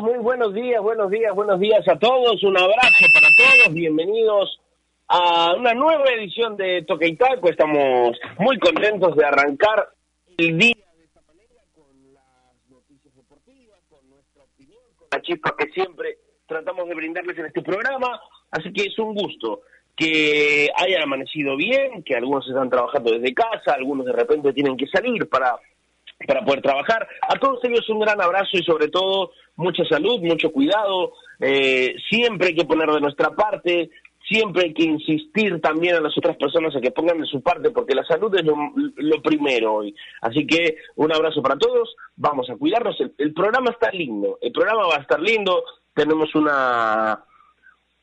[0.00, 2.42] muy buenos días, buenos días, buenos días, a todos.
[2.42, 3.74] Un abrazo para todos.
[3.74, 4.60] Bienvenidos
[5.08, 7.48] a una nueva edición de Toque y Taco.
[7.48, 9.88] Estamos muy contentos de arrancar
[10.36, 15.54] el día de esta manera con las noticias deportivas, con nuestra opinión, con la chispa
[15.58, 18.20] que siempre tratamos de brindarles en este programa.
[18.50, 19.62] Así que es un gusto
[19.96, 24.86] que hayan amanecido bien, que algunos están trabajando desde casa, algunos de repente tienen que
[24.86, 25.58] salir para
[26.26, 27.06] para poder trabajar.
[27.28, 31.12] A todos ellos un gran abrazo y sobre todo mucha salud, mucho cuidado.
[31.40, 33.90] Eh, siempre hay que poner de nuestra parte,
[34.26, 37.70] siempre hay que insistir también a las otras personas a que pongan de su parte,
[37.70, 39.94] porque la salud es lo, primero hoy.
[40.22, 42.96] Así que un abrazo para todos, vamos a cuidarnos.
[43.18, 45.62] el, programa está lindo, el programa va a estar lindo,
[45.94, 47.22] tenemos una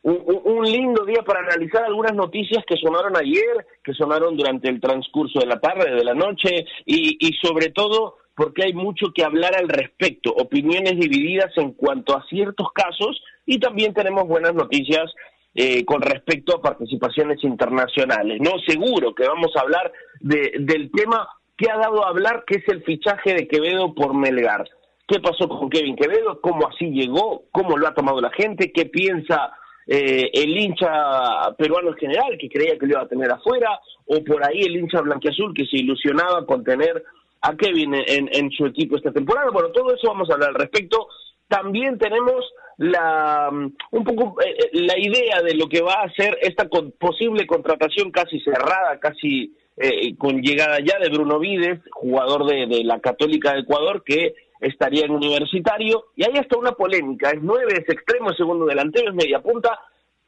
[0.06, 5.40] un, lindo día para analizar algunas noticias que sonaron ayer, que sonaron durante el transcurso
[5.40, 9.70] de la tarde, de la noche, y, sobre todo porque hay mucho que hablar al
[9.70, 15.14] respecto, opiniones divididas en cuanto a ciertos casos, y también tenemos buenas noticias
[15.54, 18.40] eh, con respecto a participaciones internacionales.
[18.42, 22.56] No, seguro que vamos a hablar de, del tema que ha dado a hablar, que
[22.56, 24.68] es el fichaje de Quevedo por Melgar.
[25.08, 26.42] ¿Qué pasó con Kevin Quevedo?
[26.42, 27.44] ¿Cómo así llegó?
[27.52, 28.72] ¿Cómo lo ha tomado la gente?
[28.74, 29.54] ¿Qué piensa
[29.88, 34.24] eh, el hincha peruano en general, que creía que lo iba a tener afuera, o
[34.24, 37.04] por ahí el hincha blanquiazul que se ilusionaba con tener
[37.46, 39.50] a Kevin en, su equipo esta temporada.
[39.52, 41.08] Bueno, todo eso vamos a hablar al respecto.
[41.48, 42.44] También tenemos
[42.78, 47.48] la un poco eh, eh, la idea de lo que va a ser esta posible
[47.48, 49.56] contratación casi cerrada, casi
[50.18, 55.04] con llegada ya de Bruno Vides, jugador de, de la Católica de Ecuador, que estaría
[55.04, 59.16] en universitario, y ahí está una polémica, es nueve, es extremo, es segundo delantero, es
[59.16, 59.78] media punta,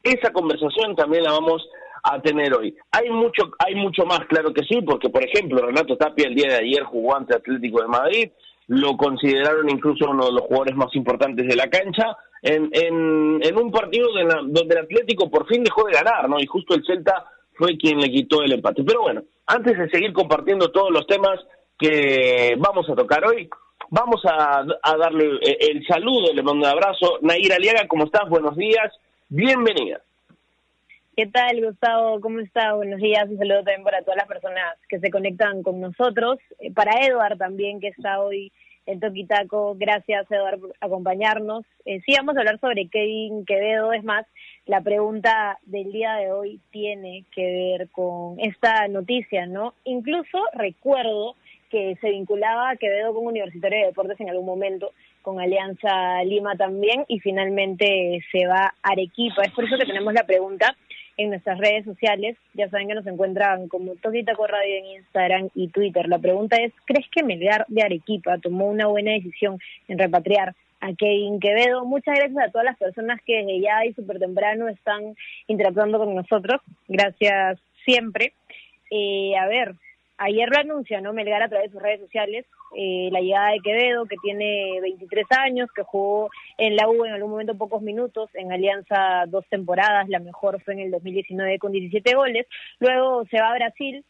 [0.02, 1.66] esa conversación también la vamos
[2.12, 2.74] a tener hoy.
[2.92, 6.48] Hay mucho, hay mucho más, claro que sí, porque por ejemplo Renato Tapia el día
[6.50, 8.30] de ayer jugó ante Atlético de Madrid,
[8.68, 13.58] lo consideraron incluso uno de los jugadores más importantes de la cancha, en, en, en
[13.58, 16.38] un partido donde el Atlético por fin dejó de ganar, ¿no?
[16.38, 17.24] Y justo el Celta
[17.54, 18.84] fue quien le quitó el empate.
[18.84, 21.40] Pero bueno, antes de seguir compartiendo todos los temas
[21.78, 23.48] que vamos a tocar hoy,
[23.90, 24.64] Vamos a,
[24.98, 27.18] darle eh, el saludo, le mando un abrazo.
[27.22, 28.28] Naira Aliaga, ¿cómo estás?
[28.28, 28.92] Buenos días,
[29.30, 30.02] bienvenida.
[31.18, 32.20] ¿Qué tal, Gustavo?
[32.20, 32.76] ¿Cómo estás?
[32.76, 33.28] Buenos días.
[33.28, 36.38] Un saludo también para todas las personas que se conectan con nosotros.
[36.60, 38.52] Eh, para Eduard también, que está hoy
[38.86, 39.74] en Toquitaco.
[39.76, 41.64] Gracias, Eduard, por acompañarnos.
[41.86, 43.92] Eh, sí, vamos a hablar sobre Kevin Quevedo.
[43.92, 44.26] Es más,
[44.66, 49.74] la pregunta del día de hoy tiene que ver con esta noticia, ¿no?
[49.82, 51.34] Incluso recuerdo
[51.68, 54.92] que se vinculaba Quevedo con Universitario de Deportes en algún momento,
[55.22, 59.42] con Alianza Lima también, y finalmente se va a Arequipa.
[59.42, 60.76] Es por eso que tenemos la pregunta
[61.18, 62.36] en nuestras redes sociales.
[62.54, 66.08] Ya saben que nos encuentran como Toquitaco Radio en Instagram y Twitter.
[66.08, 69.58] La pregunta es, ¿crees que Melgar de Arequipa tomó una buena decisión
[69.88, 71.84] en repatriar a Kevin Quevedo?
[71.84, 75.14] Muchas gracias a todas las personas que desde ya y súper temprano están
[75.48, 76.60] interactuando con nosotros.
[76.86, 78.32] Gracias siempre.
[78.90, 79.74] Eh, a ver,
[80.18, 81.12] ayer lo anuncia, ¿no?
[81.12, 82.44] Melgar a través de sus redes sociales,
[82.76, 87.12] eh, la llegada de Quevedo, que tiene 23 años, que jugó en la U en
[87.12, 91.72] algún momento pocos minutos, en Alianza dos temporadas, la mejor fue en el 2019 con
[91.72, 92.46] 17 goles,
[92.80, 94.04] luego se va a Brasil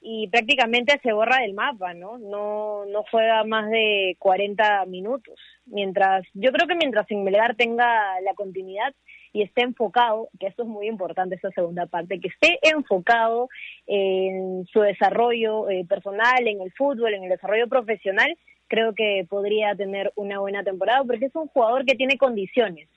[0.00, 2.18] y prácticamente se borra del mapa, ¿no?
[2.18, 5.38] No, no juega más de 40 minutos.
[5.66, 8.94] Mientras, yo creo que mientras en Melgar tenga la continuidad,
[9.32, 13.48] y esté enfocado, que esto es muy importante, esta segunda parte, que esté enfocado
[13.86, 18.36] en su desarrollo eh, personal, en el fútbol, en el desarrollo profesional,
[18.68, 22.88] creo que podría tener una buena temporada porque es un jugador que tiene condiciones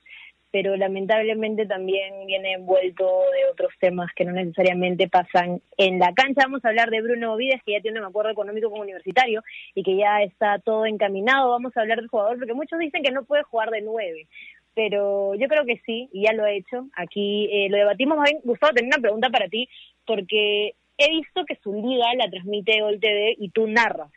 [0.52, 6.42] pero lamentablemente también viene envuelto de otros temas que no necesariamente pasan en la cancha.
[6.44, 9.44] Vamos a hablar de Bruno Vides, que ya tiene un acuerdo económico con Universitario
[9.74, 11.52] y que ya está todo encaminado.
[11.52, 14.28] Vamos a hablar del jugador, porque muchos dicen que no puede jugar de nueve
[14.74, 16.88] pero yo creo que sí, y ya lo he hecho.
[16.96, 18.18] Aquí eh, lo debatimos.
[18.18, 19.68] Más bien, Gustavo, tengo una pregunta para ti,
[20.06, 24.12] porque he visto que su liga la transmite Gol TV y tú narras.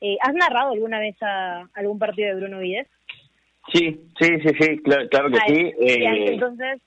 [0.00, 2.88] Eh, ¿Has narrado alguna vez a algún partido de Bruno Vides?
[3.72, 5.72] Sí, sí, sí, sí, claro, que sí.
[5.80, 6.32] Eh...
[6.32, 6.80] Entonces,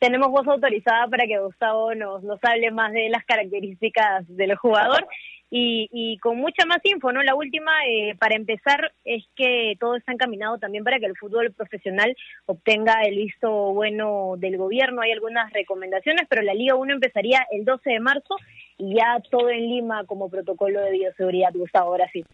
[0.00, 5.06] tenemos voz autorizada para que Gustavo nos, nos hable más de las características del jugador
[5.50, 7.22] y, y con mucha más info, ¿no?
[7.22, 11.52] La última, eh, para empezar, es que todo está encaminado también para que el fútbol
[11.52, 12.16] profesional
[12.46, 15.02] obtenga el visto bueno del gobierno.
[15.02, 18.36] Hay algunas recomendaciones, pero la Liga 1 empezaría el 12 de marzo
[18.78, 22.24] y ya todo en Lima como protocolo de bioseguridad, Gustavo, ahora sí.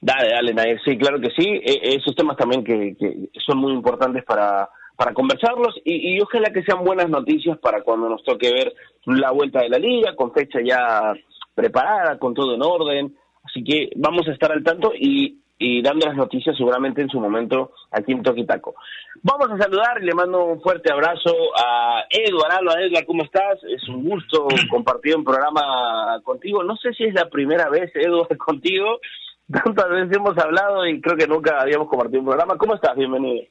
[0.00, 0.80] Dale, dale, Nair.
[0.84, 1.48] Sí, claro que sí.
[1.48, 2.96] E, esos temas también que,
[3.46, 8.22] son muy importantes para, para conversarlos y, ojalá que sean buenas noticias para cuando nos
[8.24, 8.74] toque ver
[9.06, 11.14] la vuelta de la liga con fecha ya
[11.58, 13.16] preparada, con todo en orden.
[13.42, 17.18] Así que vamos a estar al tanto y y dando las noticias seguramente en su
[17.18, 18.76] momento aquí en Toquitaco.
[19.22, 22.56] Vamos a saludar y le mando un fuerte abrazo a Eduardo.
[22.58, 22.80] Alba.
[22.80, 23.58] Edgar, ¿cómo estás?
[23.64, 26.62] Es un gusto compartir un programa contigo.
[26.62, 29.00] No sé si es la primera vez, Eduardo, contigo.
[29.50, 32.56] Tantas veces hemos hablado y creo que nunca habíamos compartido un programa.
[32.56, 32.94] ¿Cómo estás?
[32.94, 33.44] Bienvenido.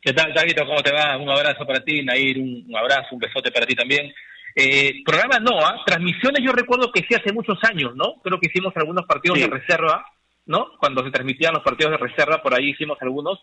[0.00, 0.66] ¿Qué tal, Taguito?
[0.66, 1.16] ¿Cómo te va?
[1.16, 4.12] Un abrazo para ti, Nair, un, abrazo, un besote para ti también.
[4.54, 5.82] Eh, programa no, ¿ah?
[5.86, 8.20] transmisiones yo recuerdo que sí hace muchos años, ¿no?
[8.22, 10.04] Creo que hicimos algunos partidos de reserva
[10.46, 10.70] ¿no?
[10.78, 13.38] Cuando se transmitían los partidos de reserva, por ahí hicimos algunos,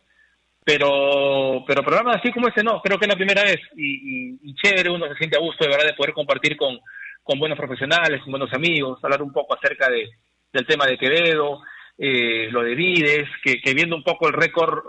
[0.63, 4.55] pero pero programas así como ese no, creo que es la primera vez y, y,
[4.55, 6.79] chévere, uno se siente a gusto de verdad de poder compartir con,
[7.23, 10.09] con buenos profesionales, con buenos amigos, hablar un poco acerca de,
[10.51, 11.61] del tema de Quevedo,
[11.97, 14.83] eh, lo de Vides, que, que, viendo un poco el récord,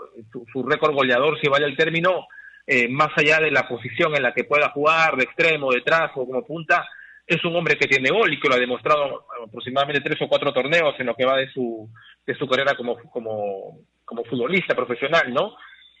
[0.51, 2.27] su, récord goleador, si vale el término,
[2.67, 6.25] eh, más allá de la posición en la que pueda jugar, de extremo, detrás o
[6.25, 6.87] como punta,
[7.25, 10.51] es un hombre que tiene gol y que lo ha demostrado aproximadamente tres o cuatro
[10.53, 11.89] torneos en lo que va de su,
[12.25, 15.55] de su carrera como, como, como futbolista profesional, ¿no?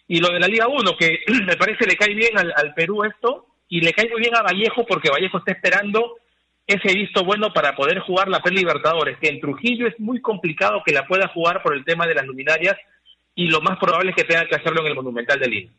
[0.07, 3.03] Y lo de la Liga 1, que me parece le cae bien al, al, Perú
[3.03, 6.17] esto, y le cae muy bien a Vallejo porque Vallejo está esperando
[6.67, 10.83] ese visto bueno para poder jugar la Pre Libertadores, que en Trujillo es muy complicado
[10.85, 12.75] que la pueda jugar por el tema de las luminarias,
[13.35, 15.71] y lo más probable es que tenga que hacerlo en el Monumental de Lima.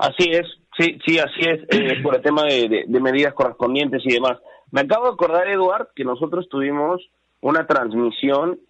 [0.00, 0.46] Así es,
[0.80, 4.38] Sí, sí, así es, eh, por el tema de, medidas correspondientes y demás.
[4.70, 7.10] Me acabo de acordar, Eduard, que nosotros tuvimos
[7.40, 8.60] una transmisión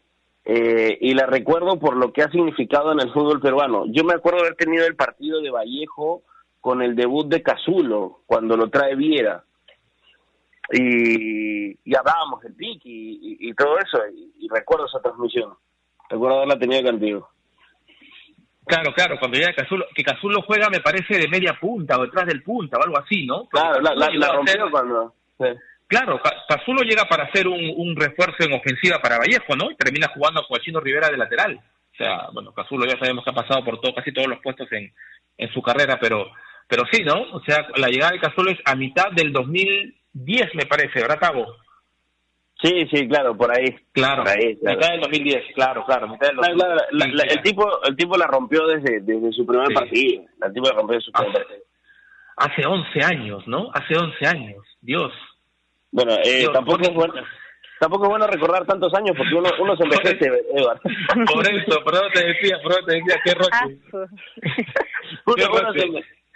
[0.45, 3.85] eh, y la recuerdo por lo que ha significado en el fútbol peruano.
[3.87, 6.23] Yo me acuerdo haber tenido el partido de Vallejo
[6.61, 9.45] con el debut de Cazulo, cuando lo trae Viera.
[10.73, 13.99] Y, y hablábamos del pick y, todo eso,
[14.39, 15.53] y, recuerdo esa transmisión.
[16.09, 17.29] Recuerdo haberla tenido contigo.
[18.71, 22.27] Claro, claro, cuando llega Cazulo, que Cazulo juega me parece de media punta o detrás
[22.27, 23.47] del punta o algo así, ¿no?
[23.49, 25.15] claro, la, la, rompió cuando...
[25.87, 29.73] Claro, Cazulo llega para hacer un, un, refuerzo en ofensiva para Vallejo, ¿no?
[29.73, 31.57] Y termina jugando con Chino Rivera de lateral.
[31.57, 34.71] O sea, bueno, Cazulo ya sabemos que ha pasado por todo, casi todos los puestos
[34.73, 34.93] en,
[35.37, 36.31] en su carrera, pero
[36.71, 37.21] pero sí, ¿no?
[37.33, 41.45] O sea, la llegada de Cazulo es a mitad del 2010, me parece, ¿verdad, Cabo?
[42.63, 43.75] Sí, sí, claro, por ahí.
[43.93, 47.13] Claro, mitad del 2010, claro, claro, mitad del 2010.
[47.13, 50.25] Claro, el tipo el tipo la rompió desde, desde su primer partido.
[50.43, 51.65] El tipo la rompió desde su primer hace, partido.
[52.37, 53.71] Hace 11 años, ¿no?
[53.73, 55.13] Hace 11 años, Dios.
[55.91, 57.15] Bueno, eh, tampoco es bueno
[57.81, 60.83] tampoco es bueno recordar tantos años porque uno, uno se envejece, Eduardo.
[61.33, 63.79] Por eso, por eso te decía, por eso te decía, qué roche.
[65.25, 65.87] uno, uno, se,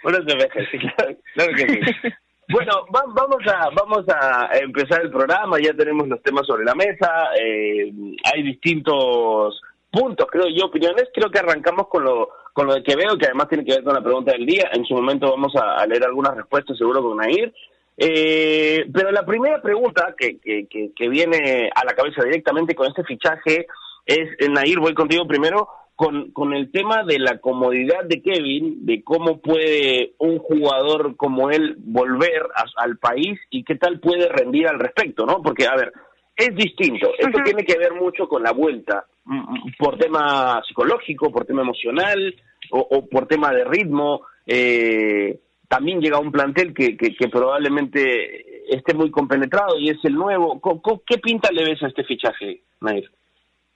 [0.03, 2.13] uno se envejece, claro, claro que sí.
[2.47, 7.29] Bueno, vamos a vamos a empezar el programa, ya tenemos los temas sobre la mesa,
[7.39, 7.91] eh,
[8.23, 9.59] hay distintos
[9.89, 13.49] puntos, creo yo, opiniones, creo que arrancamos con lo con lo de Quevedo, que además
[13.49, 16.35] tiene que ver con la pregunta del día, en su momento vamos a, leer algunas
[16.35, 17.51] respuestas seguro con Nair,
[17.97, 23.03] eh, pero la primera pregunta que, que, que, viene a la cabeza directamente con este
[23.03, 23.67] fichaje
[24.05, 29.03] es, Nair, voy contigo primero, con, con el tema de la comodidad de Kevin, de
[29.03, 32.43] cómo puede un jugador como él volver
[32.75, 35.41] al país y qué tal puede rendir al respecto, ¿no?
[35.41, 35.93] Porque, a ver,
[36.35, 37.11] es distinto.
[37.17, 41.61] Esto tiene que ver mucho con la vuelta, mm, mm, por tema psicológico, por tema
[41.61, 42.35] emocional
[42.71, 44.21] o, por tema de ritmo.
[44.45, 50.13] Eh, también llega un plantel que, que, que, probablemente esté muy compenetrado y es el
[50.13, 50.61] nuevo.
[51.05, 53.09] ¿Qué pinta le ves a este fichaje, Nair?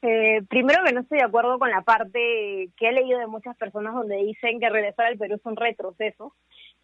[0.01, 3.57] Eh, primero que no estoy de acuerdo con la parte que he leído de muchas
[3.57, 6.33] personas donde dicen que regresar al Perú es un retroceso.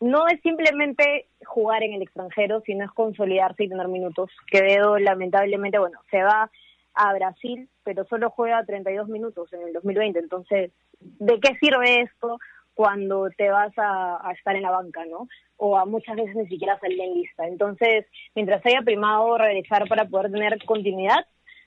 [0.01, 4.29] No es simplemente jugar en el extranjero, sino es consolidarse y tener minutos.
[4.51, 6.51] Quevedo, lamentablemente, bueno, se va
[6.93, 10.19] a Brasil, pero solo juega 32 minutos en el 2020.
[10.19, 12.38] Entonces, ¿de qué sirve esto
[12.74, 15.29] cuando te vas a, a estar en la banca, no?
[15.55, 17.48] O a muchas veces ni siquiera salir en lista.
[17.48, 18.05] Entonces,
[18.36, 21.25] mientras haya primado regresar para poder tener continuidad,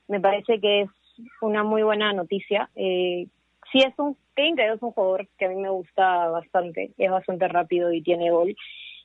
[0.08, 0.90] me parece que es
[1.40, 2.70] una muy buena noticia.
[2.76, 3.26] Eh,
[3.72, 7.48] sí es un, Kevin es un jugador que a mí me gusta bastante, es bastante
[7.48, 8.56] rápido y tiene gol.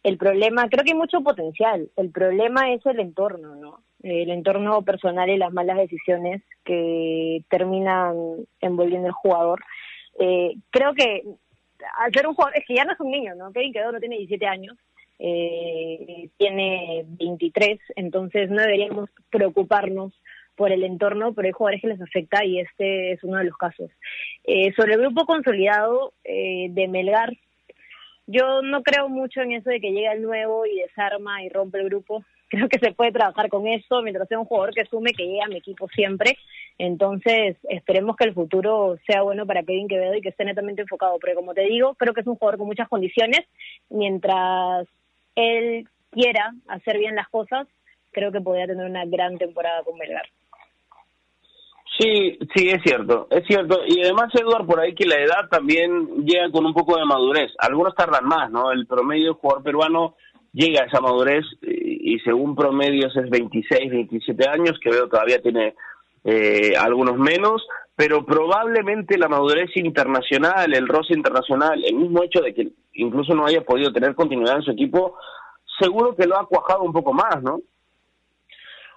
[0.03, 3.79] El problema, creo que hay mucho potencial, el problema es el entorno, ¿no?
[4.01, 8.15] El entorno personal y las malas decisiones que terminan
[8.60, 9.63] envolviendo al jugador.
[10.20, 11.24] Eh, creo que
[11.98, 13.51] al ser un jugador, es que ya no es un niño, ¿no?
[13.53, 14.77] Kevin Quedo no tiene 17 años,
[15.20, 20.13] eh, tiene 23, entonces no deberíamos preocuparnos
[20.55, 23.57] por el entorno, pero hay jugadores que les afecta y este es uno de los
[23.57, 23.89] casos.
[24.43, 27.33] Eh, sobre el grupo consolidado eh, de Melgar,
[28.25, 31.79] yo no creo mucho en eso de que llegue el nuevo y desarma y rompe
[31.79, 32.24] el grupo.
[32.53, 35.41] Creo que se puede trabajar con eso mientras sea un jugador que sume que llegue
[35.41, 36.38] a mi equipo siempre.
[36.77, 41.17] Entonces, esperemos que el futuro sea bueno para Kevin Quevedo y que esté netamente enfocado.
[41.19, 43.41] Pero como te digo, creo que es un jugador con muchas condiciones.
[43.89, 44.88] Mientras
[45.36, 47.67] él quiera hacer bien las cosas,
[48.12, 50.29] creo que podría tener una gran temporada con Melgar.
[52.00, 53.81] Sí, sí, es cierto, es cierto.
[53.85, 57.51] Y además, Eduard, por ahí que la edad también llega con un poco de madurez.
[57.59, 58.71] Algunos tardan más, ¿no?
[58.71, 60.15] El promedio del jugador peruano
[60.53, 65.75] llega a esa madurez y, según promedios es 26, 27 años, que veo todavía tiene
[66.23, 72.53] eh, algunos menos, pero probablemente la madurez internacional, el roce internacional, el mismo hecho de
[72.55, 75.15] que incluso no haya podido tener continuidad en su equipo,
[75.79, 77.59] seguro que lo ha cuajado un poco más, ¿no?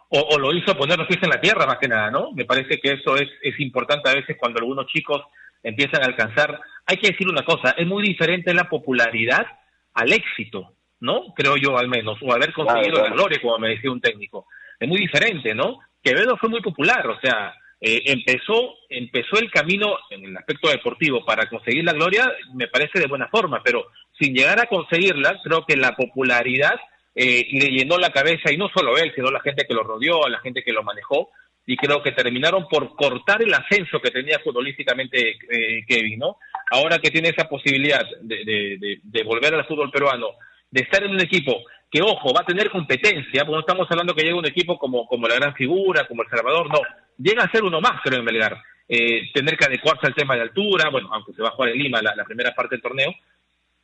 [0.09, 2.31] O, lo hizo poner los pies en la tierra más que nada, ¿no?
[2.33, 5.23] Me parece que eso es, es importante a veces cuando algunos chicos
[5.63, 6.61] empiezan a alcanzar.
[6.87, 9.47] Hay que decir una cosa, es muy diferente la popularidad
[9.95, 11.35] al éxito, ¿no?
[11.35, 14.47] Creo yo al menos, o haber conseguido la gloria, como me decía un técnico.
[14.79, 15.81] Es muy diferente, ¿no?
[16.03, 21.25] Quevedo fue muy popular, o sea, eh, empezó, empezó el camino en el aspecto deportivo
[21.25, 25.67] para conseguir la gloria, me parece de buena forma, pero sin llegar a conseguirla, creo
[25.67, 26.77] que la popularidad
[27.17, 30.29] eh, le llenó la cabeza, y no solo él, sino la gente que lo rodeó,
[30.29, 31.31] la gente que lo manejó,
[31.67, 36.37] y creo que terminaron por cortar el ascenso que tenía futbolísticamente eh, Kevin, ¿no?
[36.71, 40.29] Ahora que tiene esa posibilidad de, de, volver al fútbol peruano,
[40.71, 44.15] de estar en un equipo que, ojo, va a tener competencia, porque no estamos hablando
[44.15, 46.81] que llegue un equipo como, como la gran figura, como El Salvador, no,
[47.19, 48.57] llega a ser uno más, creo, en Belgar.
[48.89, 51.79] Eh, tener que adecuarse al tema de altura, bueno, aunque se va a jugar en
[51.79, 53.13] Lima la, primera parte del torneo,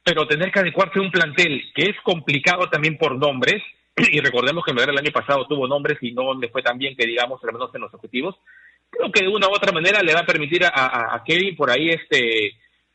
[0.05, 3.63] pero tener que adecuarse a un plantel que es complicado también por nombres,
[3.97, 6.97] y recordemos que Melgar el año pasado tuvo nombres y no le fue tan bien
[6.97, 8.37] que digamos, al menos en los objetivos,
[8.91, 11.89] creo que de una u otra manera le va a permitir a, Kevin por ahí
[11.91, 12.53] este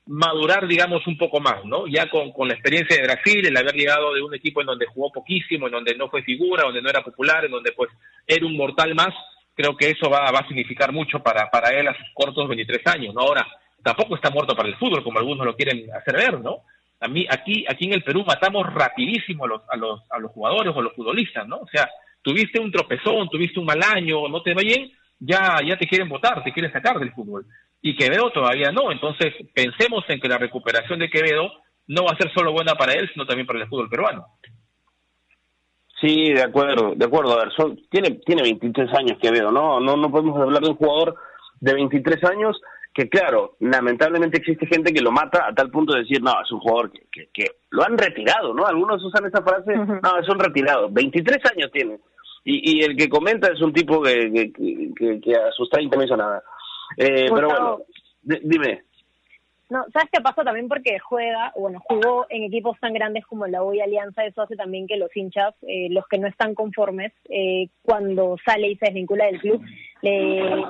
[0.09, 1.85] madurar, digamos, un poco más, ¿no?
[1.85, 4.85] Ya con, con la experiencia de Brasil, el haber llegado de un equipo en donde
[4.85, 7.89] jugó poquísimo, en donde no fue figura, donde no era popular, en donde pues
[8.25, 9.13] era un mortal más,
[9.53, 12.87] creo que eso va, va a significar mucho para, para él a sus cortos 23
[12.87, 13.21] años, ¿no?
[13.21, 13.45] Ahora,
[13.83, 16.63] tampoco está muerto para el fútbol, como algunos lo quieren hacer ver, ¿no?
[16.99, 20.31] A mí, aquí, aquí en el Perú matamos rapidísimo a los, a los, a los
[20.31, 21.57] jugadores o a los futbolistas, ¿no?
[21.57, 21.89] O sea,
[22.21, 26.09] tuviste un tropezón, tuviste un mal año, no te va bien, ya, ya te quieren
[26.09, 27.45] votar, te quieren sacar del fútbol.
[27.81, 31.51] Y Quevedo todavía no, entonces pensemos en que la recuperación de Quevedo
[31.87, 34.25] no va a ser solo buena para él, sino también para el fútbol peruano.
[36.01, 37.33] Sí, de acuerdo, de acuerdo.
[37.33, 39.79] A ver, son, tiene, tiene 23 años que veo, ¿no?
[39.79, 39.97] ¿no?
[39.97, 41.15] No podemos hablar de un jugador
[41.59, 42.59] de 23 años
[42.97, 46.51] que, claro, lamentablemente existe gente que lo mata a tal punto de decir, no, es
[46.51, 48.65] un jugador que, que, lo han retirado, ¿no?
[48.65, 50.89] Algunos usan esa frase, no, es un retirado.
[50.89, 51.99] 23 años tiene.
[52.43, 56.03] Y, y el que comenta es un tipo que, que, que a sus 30 no
[56.05, 56.41] hizo nada.
[56.97, 57.77] Eh, pero bueno,
[58.23, 58.81] dime.
[59.69, 60.67] No, ¿sabes qué pasa también?
[60.67, 64.55] Porque juega, bueno, jugó en equipos tan grandes como la U y Alianza, eso hace
[64.55, 68.87] también que los hinchas, eh, los que no están conformes, eh, cuando sale y se
[68.87, 69.61] desvincula del club,
[70.01, 70.63] le,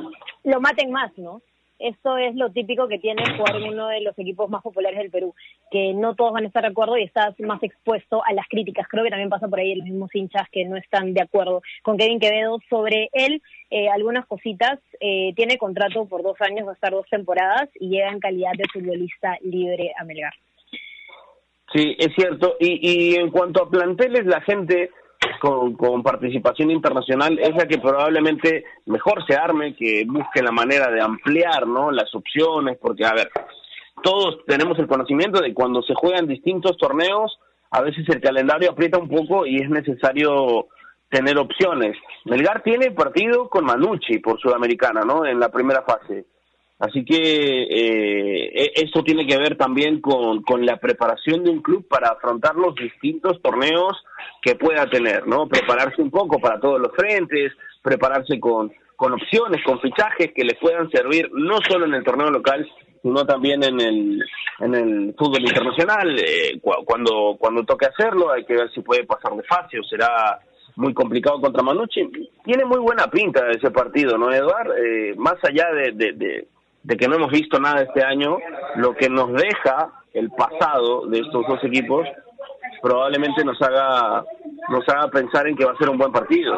[0.43, 1.41] lo maten más, ¿no?
[1.79, 5.35] Esto es lo típico que tiene jugar uno de los equipos más populares del Perú,
[5.69, 8.87] que no todos van a estar de acuerdo y estás más expuesto a las críticas.
[8.87, 11.97] Creo que también pasa por ahí los mismos hinchas que no están de acuerdo con
[11.97, 13.41] Kevin Quevedo sobre él.
[13.69, 17.89] Eh, algunas cositas, eh, tiene contrato por dos años, va a estar dos temporadas y
[17.89, 20.33] llega en calidad de futbolista libre a Melgar.
[21.73, 22.55] Sí, es cierto.
[22.59, 24.89] Y, y en cuanto a planteles, la gente
[25.39, 30.89] con, con, participación internacional es la que probablemente mejor se arme, que busque la manera
[30.91, 31.91] de ampliar ¿no?
[31.91, 33.29] las opciones, porque, a ver,
[34.03, 37.39] todos tenemos el conocimiento de cuando se juegan distintos torneos,
[37.71, 40.67] a veces el calendario aprieta un poco y es necesario
[41.09, 41.97] tener opciones.
[42.25, 45.25] Melgar tiene partido con Manucci por Sudamericana, ¿no?
[45.25, 46.25] En la primera fase.
[46.79, 51.61] Así que eh, e, esto tiene que ver también con, con la preparación de un
[51.61, 53.97] club para afrontar los distintos torneos
[54.41, 55.47] que pueda tener, ¿no?
[55.47, 60.55] Prepararse un poco para todos los frentes, prepararse con, con opciones, con fichajes que le
[60.55, 62.69] puedan servir no solo en el torneo local,
[63.01, 64.23] sino también en el,
[64.59, 66.19] en el fútbol internacional.
[66.19, 70.39] Eh, cuando, cuando toque hacerlo, hay que ver si puede pasar de o será
[70.75, 72.07] muy complicado contra Manucci.
[72.43, 74.77] Tiene muy buena pinta ese partido, ¿no, Eduard?
[74.77, 76.47] Eh, más allá de, de
[76.95, 78.37] que no hemos visto nada este año,
[78.75, 82.07] lo que nos deja el pasado de estos dos equipos
[82.81, 84.23] probablemente nos haga
[84.69, 86.53] nos haga pensar en que va a ser un buen partido.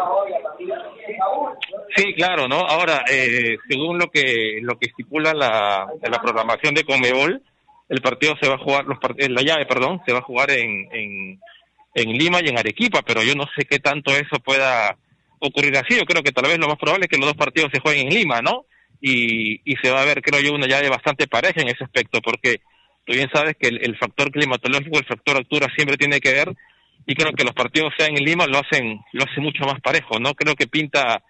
[1.96, 2.58] Sí, claro, ¿no?
[2.58, 7.42] Ahora, eh, según lo que lo que estipula la, la programación de Conmebol,
[7.90, 8.98] el partido se va a jugar, los
[9.30, 11.40] la llave, perdón, se va a jugar en, en,
[11.96, 14.96] en Lima y en Arequipa, pero yo no sé qué tanto eso pueda
[15.40, 15.98] ocurrir así.
[15.98, 18.08] Yo creo que tal vez lo más probable es que los dos partidos se jueguen
[18.08, 18.66] en Lima, ¿no?
[19.02, 22.22] Y, y se va a ver, creo yo, una llave bastante pareja en ese aspecto,
[22.22, 22.62] porque
[23.06, 26.54] tú bien sabes que el, factor climatológico, el factor altura siempre tiene que ver,
[27.06, 30.20] y creo que los partidos sean en Lima lo hacen, lo hace mucho más parejo,
[30.20, 30.36] ¿no?
[30.36, 31.24] Creo que pinta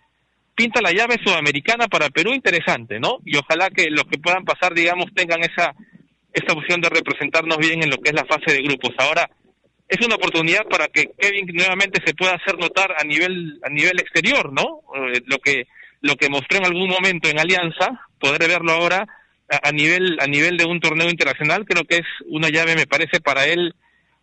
[0.56, 3.20] pinta la llave sudamericana para Perú interesante, ¿no?
[3.24, 5.74] Y ojalá que los que puedan pasar, digamos, tengan esa,
[6.34, 8.94] esa opción de representarnos bien en lo que es la fase de grupos.
[8.98, 9.30] Ahora,
[9.88, 14.00] es una oportunidad para que Kevin nuevamente se pueda hacer notar a nivel, a nivel
[14.02, 14.82] exterior, ¿no?
[14.96, 15.66] Eh, lo que
[16.02, 19.08] lo que mostró en algún momento en Alianza, poder verlo ahora
[19.50, 23.20] a, nivel a nivel de un torneo internacional, creo que es una llave, me parece,
[23.20, 23.74] para él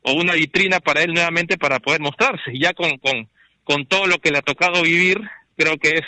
[0.02, 2.52] o una vitrina para él nuevamente para poder mostrarse.
[2.58, 3.28] Ya con, con,
[3.64, 5.20] con todo lo que le ha tocado vivir,
[5.56, 6.04] creo que es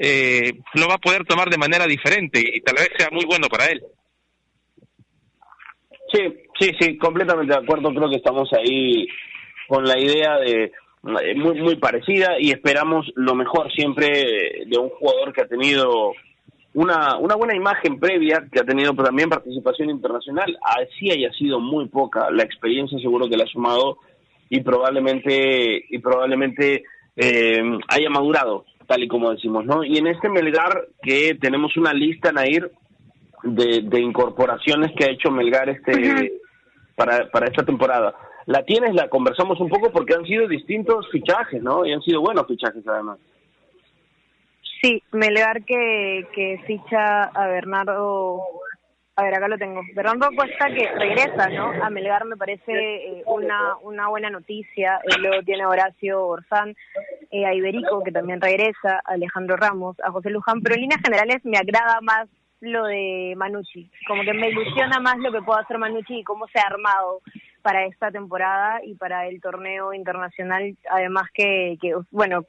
[0.00, 3.48] eh, lo va a poder tomar de manera diferente y tal vez sea muy bueno
[3.48, 3.82] para él.
[6.12, 6.20] Sí,
[6.58, 7.92] sí, sí, completamente de acuerdo.
[7.92, 9.06] Creo que estamos ahí
[9.66, 10.72] con la idea de
[11.36, 16.12] muy muy parecida y esperamos lo mejor siempre de un jugador que ha tenido
[16.74, 21.88] una, una buena imagen previa, que ha tenido también participación internacional, así haya sido muy
[21.88, 23.98] poca, la experiencia seguro que la ha sumado
[24.48, 26.84] y probablemente y probablemente
[27.16, 29.82] eh, haya madurado, tal y como decimos, ¿no?
[29.82, 32.70] Y en este Melgar que tenemos una lista, Nair,
[33.42, 36.32] de, de incorporaciones que ha hecho Melgar este
[36.94, 38.14] para, para esta temporada.
[38.48, 41.84] La tienes, la conversamos un poco porque han sido distintos fichajes, ¿no?
[41.84, 43.18] Y han sido buenos fichajes además.
[44.80, 48.42] Sí, Melgar que, que ficha a Bernardo
[49.16, 49.82] a ver, acá lo tengo.
[49.94, 51.72] Bernardo Cuesta que regresa, ¿no?
[51.84, 54.98] A Melgar me parece eh, una, una buena noticia.
[55.04, 56.74] Eh, luego tiene Horacio Orzán,
[57.30, 60.62] eh, a Iberico, que también regresa, a Alejandro Ramos, a José Luján.
[60.62, 62.28] Pero en líneas generales me agrada más
[62.60, 63.90] lo de Manucci.
[64.06, 67.20] Como que me ilusiona más lo que puede hacer Manucci y cómo se ha armado
[67.68, 70.74] para esta temporada y para el torneo internacional.
[70.88, 72.46] Además que, que bueno,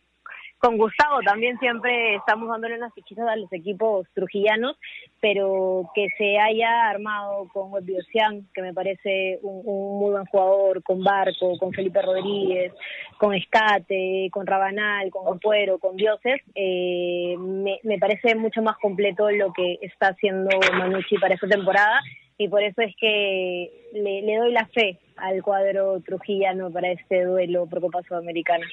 [0.59, 4.77] con Gustavo también siempre estamos dándole unas fichitas a los equipos trujillanos,
[5.21, 11.03] pero que se haya armado con Biosian, que me parece un, muy buen jugador, con
[11.03, 12.73] Barco, con Felipe Rodríguez,
[13.17, 19.31] con Escate, con Rabanal, con Ampuero, con Dioses, eh, me, me parece mucho más completo
[19.31, 22.01] lo que está haciendo Manucci para esta temporada
[22.37, 27.23] y por eso es que le, le doy la fe al cuadro trujillano para este
[27.25, 28.65] duelo por Copa Sudamericana.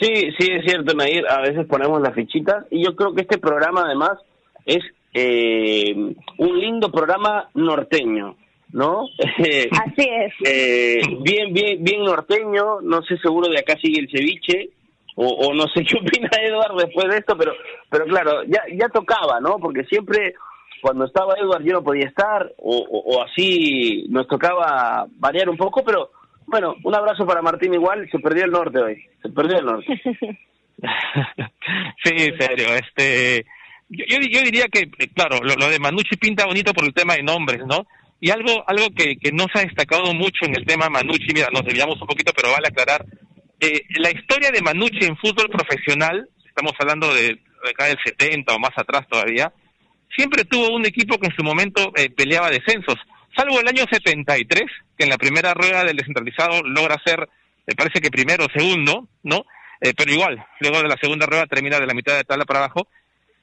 [0.00, 1.24] Sí, sí, es cierto, Nair.
[1.28, 4.12] A veces ponemos las fichitas y yo creo que este programa además
[4.64, 4.82] es
[5.12, 5.94] eh,
[6.38, 8.36] un lindo programa norteño,
[8.72, 9.02] ¿no?
[9.18, 10.32] Así es.
[10.44, 12.80] eh, bien, bien, bien norteño.
[12.80, 14.70] No sé seguro de acá sigue el ceviche
[15.16, 17.52] o, o no sé qué opina Eduardo después de esto, pero,
[17.90, 19.58] pero claro, ya, ya tocaba, ¿no?
[19.58, 20.34] Porque siempre
[20.80, 25.58] cuando estaba Eduardo yo no podía estar o, o, o así nos tocaba variar un
[25.58, 26.10] poco, pero
[26.46, 30.00] bueno, un abrazo para Martín igual, se perdió el norte hoy, se perdió el norte.
[32.04, 33.44] sí, serio, este
[33.90, 37.60] yo, yo, diría que, claro, lo, de Manucci pinta bonito por el tema de nombres,
[37.66, 37.86] ¿no?
[38.20, 41.48] Y algo algo que, que no se ha destacado mucho en el tema Manucci, mira,
[41.52, 43.04] nos desviamos un poquito, pero vale aclarar,
[43.60, 48.58] eh, la historia de Manucci en fútbol profesional, estamos hablando de, acá del 70 o
[48.58, 49.52] más atrás todavía,
[50.14, 52.96] siempre tuvo un equipo que en su momento eh, peleaba descensos
[53.40, 54.64] salvo el año 73,
[54.96, 57.26] que en la primera rueda del descentralizado logra ser,
[57.66, 59.46] me parece que primero o segundo, ¿no?
[59.80, 62.60] Eh, pero igual, luego de la segunda rueda termina de la mitad de tabla para
[62.60, 62.88] abajo.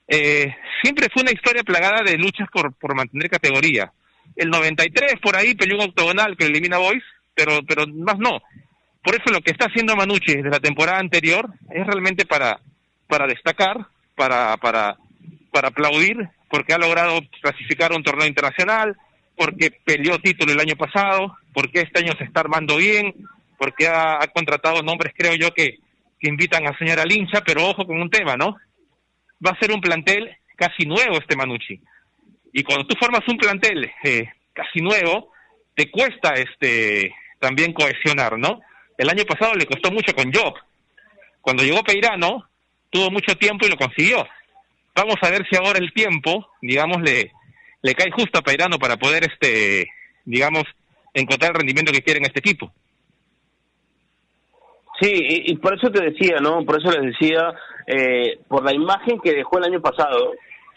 [0.07, 3.91] Eh, siempre fue una historia plagada de luchas por, por mantener categoría.
[4.35, 8.39] El 93 por ahí peleó un octogonal que elimina Boys, pero, pero más no.
[9.03, 12.59] Por eso lo que está haciendo Manucci desde la temporada anterior es realmente para,
[13.07, 14.97] para destacar, para, para,
[15.51, 18.95] para aplaudir, porque ha logrado clasificar un torneo internacional,
[19.37, 23.13] porque peleó título el año pasado, porque este año se está armando bien,
[23.57, 25.77] porque ha, contratado nombres, creo yo, que,
[26.19, 28.57] que invitan a soñar al hincha, pero ojo con un tema, ¿no?
[29.45, 31.79] Va a ser un plantel casi nuevo este Manucci.
[32.51, 35.31] Y cuando tú formas un plantel eh, casi nuevo,
[35.75, 38.59] te cuesta este también cohesionar, ¿no?
[38.97, 40.55] El año pasado le costó mucho con Job.
[41.41, 42.49] Cuando llegó Peirano,
[42.89, 44.27] tuvo mucho tiempo y lo consiguió.
[44.95, 47.31] Vamos a ver si ahora el tiempo, digamos, le,
[47.81, 49.89] le cae justo a Pairano para poder, este,
[50.25, 50.63] digamos,
[51.13, 52.71] encontrar el rendimiento que quiere en este equipo.
[54.99, 56.65] Sí, y, por eso te decía, ¿no?
[56.65, 57.53] Por eso les decía,
[57.85, 60.33] eh, por la imagen que dejó el año pasado,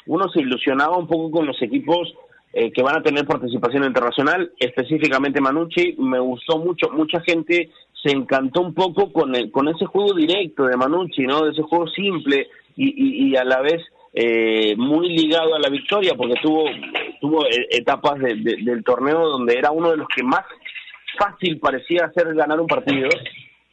[0.06, 2.12] uno se ilusionaba un poco con los equipos
[2.52, 7.70] eh, que van a tener participación internacional, específicamente Manucci, me gustó mucho, mucha gente
[8.02, 11.44] se encantó un poco con el, con ese juego directo de Manucci, ¿no?
[11.44, 13.82] De ese juego simple y, y, y a la vez
[14.12, 16.64] eh, muy ligado a la victoria porque tuvo
[17.20, 20.44] tuvo e, etapas del torneo donde era uno de los que más
[21.18, 23.08] fácil parecía hacer ganar un partido.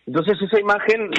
[0.05, 1.09] Entonces esa imagen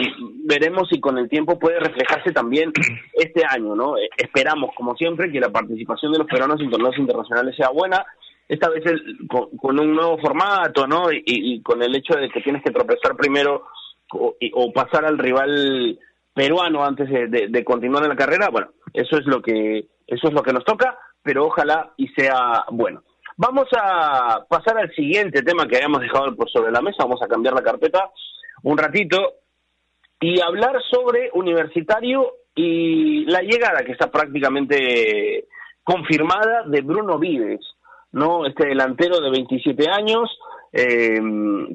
[0.45, 2.73] veremos si con el tiempo puede reflejarse también
[3.13, 3.99] este año, ¿no?
[3.99, 8.05] Eh, esperamos, como siempre, que la participación de los peruanos en torneos internacionales sea buena.
[8.49, 8.83] Esta vez
[9.29, 11.13] con, un nuevo formato, ¿no?
[11.13, 13.67] Y, con el hecho de que tienes que tropezar primero
[14.11, 15.99] o pasar al rival
[16.39, 20.41] peruano antes de, continuar en la carrera, bueno, eso es lo que eso es lo
[20.41, 23.03] que nos toca, pero ojalá y sea bueno.
[23.37, 27.27] Vamos a pasar al siguiente tema que habíamos dejado por sobre la mesa, vamos a
[27.27, 28.09] cambiar la carpeta
[28.63, 29.35] un ratito
[30.21, 35.49] y hablar sobre Universitario y la llegada que está prácticamente
[35.83, 37.61] confirmada de Bruno Vives,
[38.13, 38.47] ¿no?
[38.47, 40.39] Este delantero de 27 años
[40.73, 41.21] eh,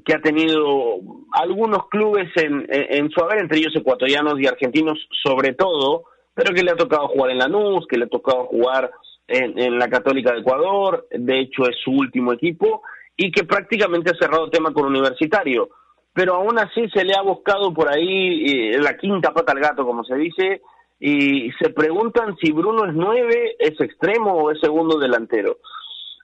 [0.06, 1.00] que ha tenido
[1.32, 6.64] algunos clubes en, en, su haber, entre ellos ecuatorianos y argentinos sobre todo, pero que
[6.64, 8.92] le ha tocado jugar en Lanús, que le ha tocado jugar
[9.28, 12.84] en, en la Católica de Ecuador, de hecho es su último equipo,
[13.16, 15.70] y que prácticamente ha cerrado tema con Universitario.
[16.14, 19.86] Pero aún así se le ha buscado por ahí eh, la quinta pata al gato,
[19.86, 20.62] como se dice,
[21.00, 25.58] y se preguntan si Bruno es nueve, es extremo o es segundo delantero.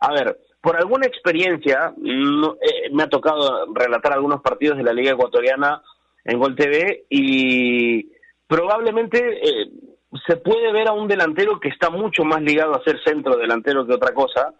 [0.01, 5.11] A ver, por alguna experiencia, eh, me ha tocado relatar algunos partidos de la Liga
[5.11, 5.81] Ecuatoriana
[6.25, 8.11] en Gol TV y
[8.47, 9.69] probablemente eh,
[10.27, 13.85] se puede ver a un delantero que está mucho más ligado a ser centro delantero
[13.85, 14.53] que otra cosa,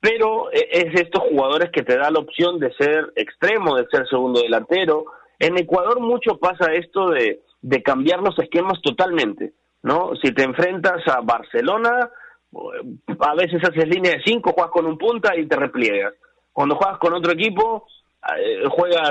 [0.00, 4.06] pero eh, es estos jugadores que te da la opción de ser extremo, de ser
[4.08, 5.06] segundo delantero.
[5.38, 10.12] En Ecuador mucho pasa esto de, de cambiar los esquemas totalmente, ¿no?
[10.22, 12.10] Si te enfrentas a Barcelona,
[12.52, 16.14] a veces haces línea de cinco, juegas con un punta y te repliegas.
[16.52, 17.86] Cuando juegas con otro equipo,
[18.38, 19.10] eh, juegas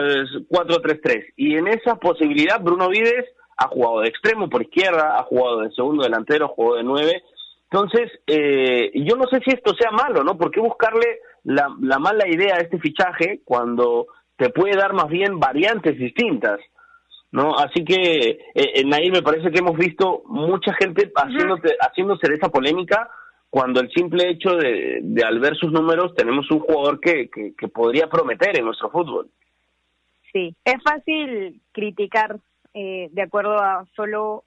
[0.49, 1.33] 4-3-3.
[1.37, 3.25] Y en esa posibilidad, Bruno Vides
[3.57, 7.23] ha jugado de extremo por izquierda, ha jugado de segundo delantero, jugó de nueve.
[7.71, 10.37] Entonces, eh, yo no sé si esto sea malo, ¿no?
[10.37, 15.39] ¿Por qué buscarle la, mala idea a este fichaje cuando te puede dar más bien
[15.39, 16.59] variantes distintas?
[17.31, 17.55] ¿no?
[17.57, 22.49] Así que, eh, ahí me parece que hemos visto mucha gente haciéndose, haciéndose de esa
[22.49, 23.07] polémica
[23.49, 27.67] cuando el simple hecho de, de, al ver sus números tenemos un jugador que, que,
[27.67, 29.29] podría prometer en nuestro fútbol.
[30.31, 32.37] Sí, es fácil criticar
[32.73, 34.43] eh, de acuerdo a solo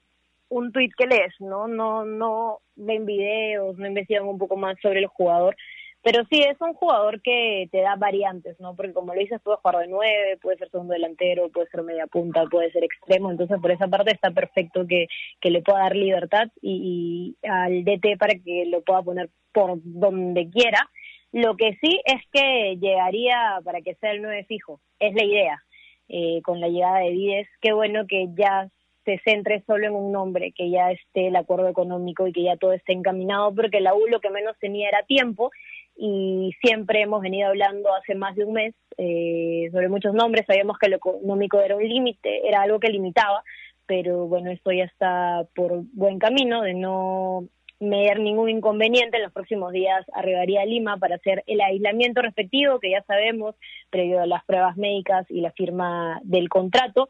[0.49, 1.67] un tuit que lees, ¿no?
[1.67, 5.55] No, no ven videos, no investigan un poco más sobre el jugador.
[6.03, 8.75] Pero sí, es un jugador que te da variantes, ¿no?
[8.75, 12.07] Porque como lo dices, puede jugar de nueve, puede ser segundo delantero, puede ser media
[12.07, 13.31] punta, puede ser extremo.
[13.31, 15.07] Entonces, por esa parte está perfecto que,
[15.39, 20.49] que le pueda dar libertad y, al DT para que lo pueda poner por donde
[20.49, 20.89] quiera.
[21.31, 24.81] Lo que sí es que llegaría para que sea el nueve fijo.
[24.99, 25.63] Es la idea
[26.09, 27.47] eh, con la llegada de Vides.
[27.61, 28.69] Qué bueno que ya
[29.05, 32.57] se centre solo en un nombre, que ya esté el acuerdo económico y que ya
[32.57, 35.51] todo esté encaminado, porque la U lo que menos tenía era tiempo
[35.95, 40.77] y siempre hemos venido hablando hace más de un mes eh, sobre muchos nombres, sabíamos
[40.77, 43.43] que lo económico era un límite, era algo que limitaba,
[43.85, 47.47] pero bueno, esto ya está por buen camino de no
[47.79, 49.17] medir ningún inconveniente.
[49.17, 53.55] En los próximos días arribaría a Lima para hacer el aislamiento respectivo, que ya sabemos,
[53.89, 57.09] previo a las pruebas médicas y la firma del contrato.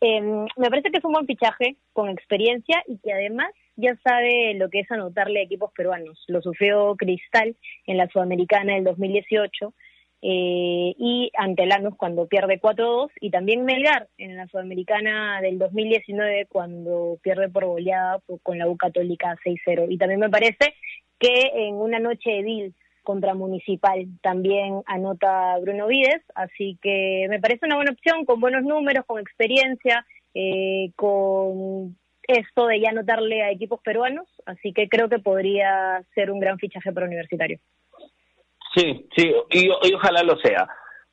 [0.00, 4.54] Em, me parece que es un buen fichaje con experiencia y que además ya sabe
[4.54, 6.24] lo que es anotarle a equipos peruanos.
[6.26, 9.74] Lo sufrió Cristal en la Sudamericana del 2018
[10.22, 16.46] eh, y ante Lanús cuando pierde 4-2 y también Melgar en la Sudamericana del 2019
[16.46, 20.74] cuando pierde por goleada con la U Católica 6-0 y también me parece
[21.18, 27.40] que en una noche de Dil contra Municipal también anota Bruno Vides, así que me
[27.40, 33.42] parece una buena opción con buenos números, con experiencia, eh, con esto de ya anotarle
[33.42, 37.58] a equipos peruanos, así que creo que podría ser un gran fichaje para Universitario.
[38.74, 40.68] Sí, sí, y, ojalá lo sea.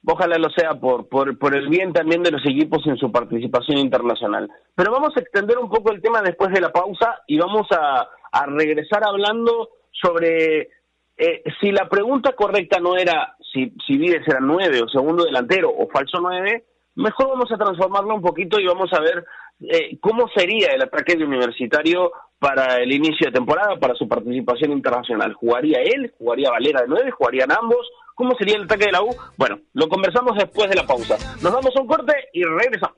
[0.06, 3.80] Ojalá lo sea por, por, por el bien también de los equipos en su participación
[3.80, 4.50] internacional.
[4.76, 8.08] Pero vamos a extender un poco el tema después de la pausa y vamos a,
[8.32, 10.70] a regresar hablando sobre
[11.18, 15.70] eh, si la pregunta correcta no era si, si Vides era nueve o segundo delantero
[15.70, 19.26] o falso nueve, mejor vamos a transformarlo un poquito y vamos a ver
[19.62, 24.72] eh, cómo sería el ataque de Universitario para el inicio de temporada, para su participación
[24.72, 25.34] internacional.
[25.34, 26.14] ¿Jugaría él?
[26.20, 27.12] ¿Jugaría Valera de nueve?
[27.12, 27.90] ¿Jugarían ambos?
[28.14, 29.10] ¿Cómo sería el ataque de la U?
[29.38, 31.18] Bueno, lo conversamos después de la pausa.
[31.42, 32.98] Nos damos un corte y regresamos.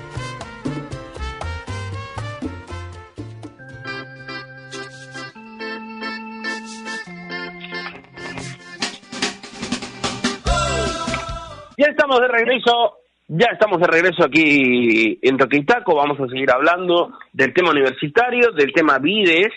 [11.81, 17.11] Ya estamos de regreso, ya estamos de regreso aquí en Toquitaco, vamos a seguir hablando
[17.33, 19.51] del tema universitario, del tema Vides.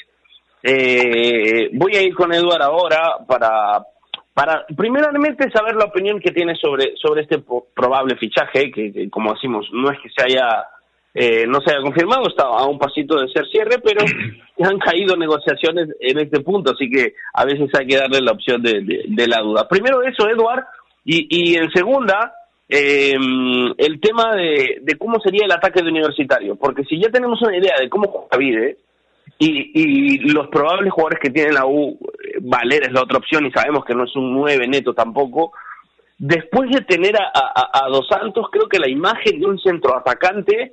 [0.62, 3.84] Eh, voy a ir con Eduard ahora para,
[4.32, 7.40] para primeramente saber la opinión que tiene sobre, sobre este
[7.74, 10.64] probable fichaje, que, como decimos, no es que se haya
[11.12, 14.02] eh, no se haya confirmado, está a un pasito de ser cierre, pero
[14.66, 18.62] han caído negociaciones en este punto, así que a veces hay que darle la opción
[18.62, 19.68] de, de la duda.
[19.68, 20.64] Primero eso, Eduard,
[21.04, 22.34] y, y en segunda,
[22.68, 23.14] eh,
[23.76, 27.56] el tema de, de, cómo sería el ataque de universitario, porque si ya tenemos una
[27.56, 28.78] idea de cómo juega Vide
[29.38, 33.44] y, y los probables jugadores que tiene la U, eh, Valer es la otra opción
[33.46, 35.52] y sabemos que no es un 9 neto tampoco,
[36.18, 40.72] después de tener a, a, Dos Santos, creo que la imagen de un centro atacante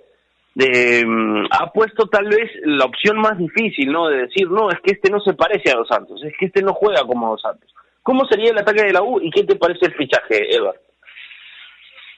[0.57, 1.03] eh,
[1.49, 4.07] ha puesto tal vez la opción más difícil, ¿no?
[4.07, 6.61] De decir, no, es que este no se parece a Dos Santos, es que este
[6.61, 7.73] no juega como Dos Santos.
[8.03, 10.79] ¿Cómo sería el ataque de la U y qué te parece el fichaje, Edward?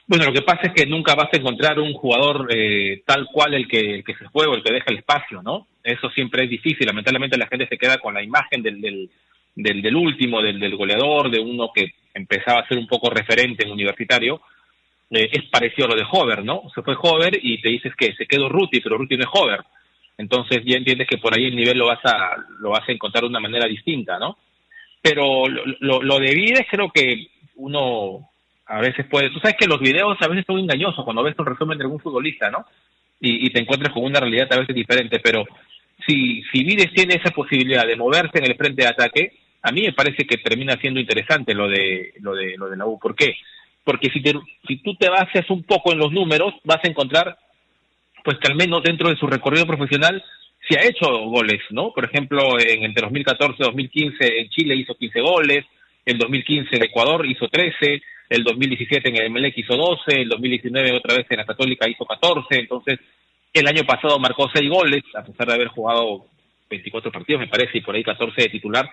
[0.06, 3.54] Bueno, lo que pasa es que nunca vas a encontrar un jugador eh, tal cual
[3.54, 5.66] el que, el que se juega o el que deja el espacio, ¿no?
[5.82, 6.86] Eso siempre es difícil.
[6.86, 9.10] Lamentablemente la gente se queda con la imagen del, del,
[9.54, 13.72] del, último, del, del, goleador, de uno que empezaba a ser un poco referente en
[13.72, 14.42] universitario.
[15.10, 16.64] Eh, es parecido a lo de Hover, ¿no?
[16.74, 19.60] Se fue Hover y te dices que se quedó Ruti, pero Ruti no es Hover.
[20.18, 23.22] Entonces ya entiendes que por ahí el nivel lo vas a, lo vas a encontrar
[23.22, 24.36] de una manera distinta, ¿no?
[25.04, 28.30] Pero lo, lo, lo de Vides creo que uno
[28.64, 31.44] a veces puede, tú sabes que los videos a veces son engañosos cuando ves un
[31.44, 32.64] resumen de algún futbolista, ¿no?
[33.20, 35.44] Y, y te encuentras con una realidad a veces diferente, pero
[36.06, 39.82] si, si Vides tiene esa posibilidad de moverse en el frente de ataque, a mí
[39.82, 42.98] me parece que termina siendo interesante lo de, lo de, lo de la U.
[42.98, 43.34] ¿Por qué?
[43.84, 44.32] Porque si, te,
[44.66, 47.36] si tú te bases un poco en los números, vas a encontrar
[48.24, 50.24] pues que al menos dentro de su recorrido profesional
[50.68, 51.92] se ha hecho goles, ¿no?
[51.92, 55.64] Por ejemplo, en entre 2014 y 2015 en Chile hizo 15 goles,
[56.06, 58.00] en 2015 en Ecuador hizo 13,
[58.30, 62.04] el 2017 en el Emelec hizo 12, el 2019 otra vez en la Católica hizo
[62.04, 62.98] 14, entonces
[63.52, 66.26] el año pasado marcó 6 goles, a pesar de haber jugado
[66.68, 68.88] 24 partidos, me parece, y por ahí 14 de titular,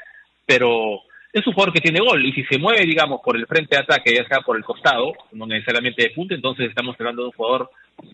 [0.45, 1.01] pero
[1.33, 3.81] es un jugador que tiene gol, y si se mueve, digamos, por el frente de
[3.81, 7.33] ataque, ya sea por el costado, no necesariamente de punta, entonces estamos hablando de un
[7.33, 7.69] jugador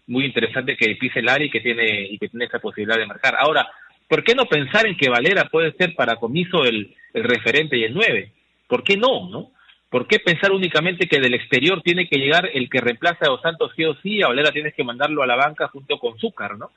[0.06, 3.08] muy interesante que pise el área y que tiene y que tiene esa posibilidad de
[3.08, 3.36] marcar.
[3.40, 3.68] Ahora,
[4.08, 7.86] ¿por qué no pensar en que Valera puede ser para Comiso el, el referente y
[7.86, 8.32] el 9?
[8.68, 9.52] ¿Por qué no, no?
[9.90, 13.42] ¿Por qué pensar únicamente que del exterior tiene que llegar el que reemplaza a Dos
[13.42, 16.58] Santos sí o sí, a Valera tienes que mandarlo a la banca junto con Zúcar,
[16.58, 16.72] ¿no?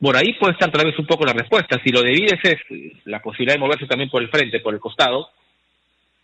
[0.00, 1.80] Por ahí puede estar tal vez un poco la respuesta.
[1.82, 2.58] Si lo de Vides es
[3.04, 5.30] la posibilidad de moverse también por el frente, por el costado,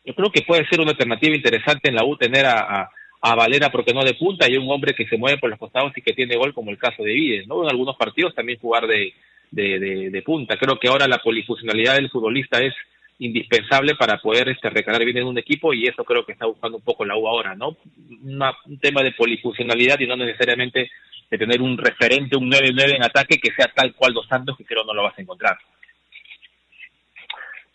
[0.04, 2.90] yo creo que puede ser una alternativa interesante en la U tener a,
[3.22, 5.92] a Valera porque no de punta y un hombre que se mueve por los costados
[5.96, 7.62] y que tiene gol como el caso de Vides, ¿no?
[7.62, 9.12] En algunos partidos también jugar de,
[9.50, 10.56] de, de, punta.
[10.56, 12.74] Creo que ahora la polifuncionalidad del futbolista es
[13.18, 16.78] indispensable para poder este, recalar bien en un equipo y eso creo que está buscando
[16.78, 17.76] un poco la U ahora, ¿no?
[18.08, 20.90] un tema de polifuncionalidad y no necesariamente
[21.30, 24.64] de tener un referente, un 9-9 en ataque que sea tal cual Dos Santos, que
[24.64, 25.58] creo no lo vas a encontrar.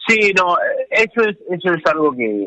[0.07, 0.55] Sí, no,
[0.91, 2.45] eso es, eso es algo que,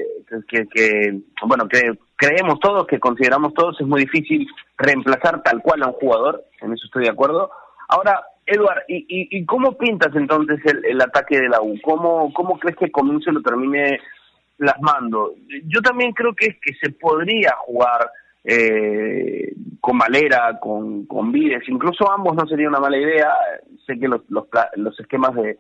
[0.49, 5.89] que, bueno, que creemos todos, que consideramos todos, es muy difícil reemplazar tal cual a
[5.89, 7.51] un jugador, en eso estoy de acuerdo.
[7.89, 11.79] Ahora, Eduard, ¿y, y, cómo pintas entonces el, el, ataque de la U?
[11.83, 13.99] ¿Cómo, cómo crees que Comienzo lo termine
[14.57, 15.35] plasmando?
[15.67, 18.11] Yo también creo que, que se podría jugar
[18.45, 23.31] eh, con Valera, con, con Vides, incluso ambos no sería una mala idea.
[23.87, 25.59] Sé que los, los, los esquemas de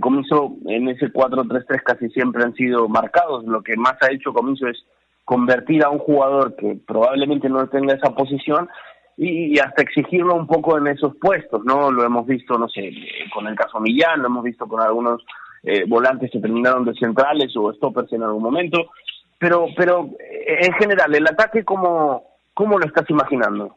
[0.00, 3.44] Comiso en ese 4-3-3 casi siempre han sido marcados.
[3.44, 4.84] Lo que más ha hecho Comiso es
[5.24, 8.68] convertir a un jugador que probablemente no tenga esa posición
[9.16, 11.90] y, hasta exigirlo un poco en esos puestos, ¿no?
[11.90, 12.92] Lo hemos visto, no sé,
[13.32, 15.24] con el caso Millán, lo hemos visto con algunos
[15.62, 18.90] eh, volantes que terminaron de centrales o stoppers en algún momento,
[19.38, 22.22] pero, pero eh, en general, el ataque, ¿cómo,
[22.54, 23.76] cómo lo estás imaginando?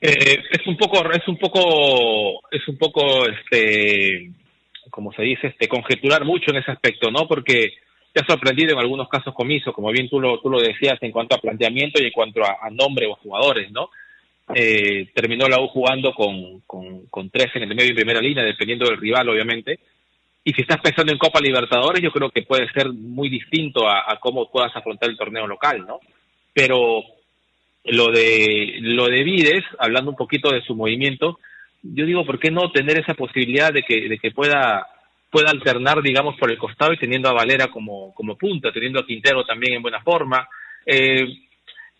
[0.00, 4.30] Eh, es un poco, es un poco, es un poco, este,
[4.90, 7.26] como se dice, este, conjeturar mucho en ese aspecto, ¿no?
[7.26, 7.74] Porque
[8.12, 11.12] te ha sorprendido en algunos casos comiso, como bien tú lo, tú lo decías en
[11.12, 13.90] cuanto a planteamiento y en cuanto a, nombre o jugadores, ¿no?
[14.54, 18.86] Eh, terminó la U jugando con, con, tres en el medio y primera línea, dependiendo
[18.86, 19.80] del rival, obviamente.
[20.44, 24.16] Y si estás pensando en Copa Libertadores, yo creo que puede ser muy distinto a
[24.20, 25.98] cómo puedas afrontar el torneo local, ¿no?
[26.54, 27.02] Pero
[27.86, 31.38] lo de lo de Vides, hablando un poquito de su movimiento,
[31.82, 34.86] yo digo, ¿por qué no tener esa posibilidad de que, de que pueda
[35.30, 39.06] pueda alternar, digamos, por el costado y teniendo a Valera como, como punta, teniendo a
[39.06, 40.48] Quintero también en buena forma?
[40.84, 41.26] Eh,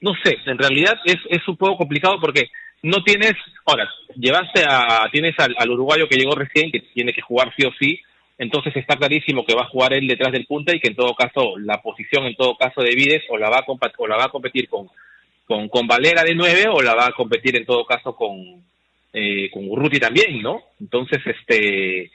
[0.00, 2.50] no sé, en realidad es, es un poco complicado porque
[2.82, 3.32] no tienes,
[3.64, 7.72] ahora, llevaste a, tienes al, uruguayo que llegó recién, que tiene que jugar sí o
[7.78, 8.00] sí,
[8.38, 11.14] entonces está clarísimo que va a jugar él detrás del punta y que en todo
[11.14, 14.24] caso, la posición en todo caso de Vides o la va a, o la va
[14.24, 14.88] a competir con,
[15.46, 18.36] con, con Valera de nueve o la va a competir en todo caso con,
[19.12, 20.62] eh, con Urruti también, ¿no?
[20.80, 22.10] Entonces, este,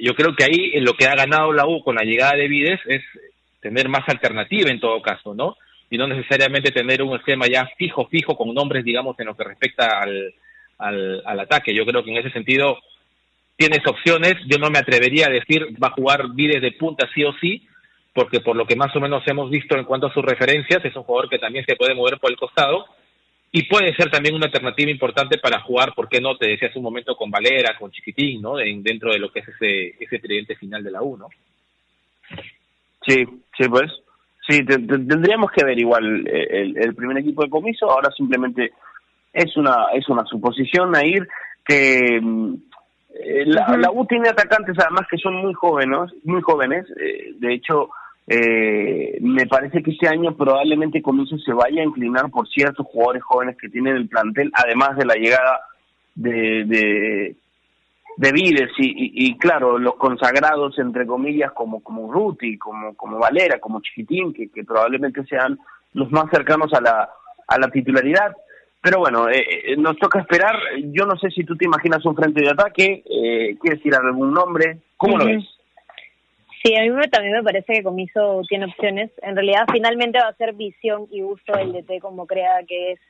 [0.00, 2.80] yo creo que ahí lo que ha ganado la U con la llegada de Vides
[2.86, 3.02] es
[3.60, 5.56] tener más alternativa en todo caso, ¿no?
[5.90, 9.44] Y no necesariamente tener un esquema ya fijo, fijo, con nombres, digamos, en lo que
[9.44, 10.32] respecta al,
[10.78, 11.74] al, al ataque.
[11.74, 12.78] Yo creo que en ese sentido
[13.56, 14.36] tienes opciones.
[14.46, 17.66] Yo no me atrevería a decir va a jugar Vides de punta sí o sí,
[18.14, 20.94] porque por lo que más o menos hemos visto en cuanto a sus referencias, es
[20.96, 22.84] un jugador que también se puede mover por el costado
[23.50, 26.36] y puede ser también una alternativa importante para jugar, ¿por qué no?
[26.36, 28.56] Te decía hace un momento con Valera, con Chiquitín, ¿no?
[28.56, 31.28] dentro de lo que es ese, ese tridente final de la U, ¿no?
[33.06, 33.24] Sí,
[33.56, 33.90] sí, pues.
[34.48, 37.90] Sí, tendríamos que ver igual el, primer equipo de comiso.
[37.90, 38.72] Ahora simplemente
[39.32, 41.28] es una es una suposición, a ir
[41.64, 42.16] que
[43.14, 46.86] eh, la, U tiene atacantes además que son muy jóvenes, muy jóvenes.
[46.98, 47.90] Eh, de hecho,
[48.26, 53.22] eh, me parece que este año probablemente Comiso se vaya a inclinar por ciertos jugadores
[53.22, 55.60] jóvenes que tienen el plantel, además de la llegada
[56.14, 57.36] de, de,
[58.16, 63.80] de Vides y, claro, los consagrados, entre comillas, como, como Ruti, como, como Valera, como
[63.80, 65.58] Chiquitín, que, que probablemente sean
[65.94, 67.10] los más cercanos a la,
[67.48, 68.36] a la titularidad.
[68.80, 70.56] Pero bueno, eh, eh, nos toca esperar.
[70.90, 73.04] Yo no sé si tú te imaginas un frente de ataque.
[73.08, 74.78] Eh, ¿Quieres decir algún nombre?
[74.96, 75.44] ¿Cómo lo ves?
[76.62, 79.10] Sí, a mí también me parece que Comiso tiene opciones.
[79.22, 83.00] En realidad, finalmente va a ser visión y gusto del DT como crea que es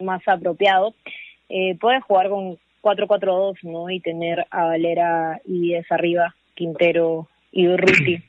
[0.00, 0.94] más apropiado.
[1.50, 3.90] Eh, puede jugar con 4-4-2, ¿no?
[3.90, 8.22] Y tener a Valera y Díez arriba, Quintero y Urruti.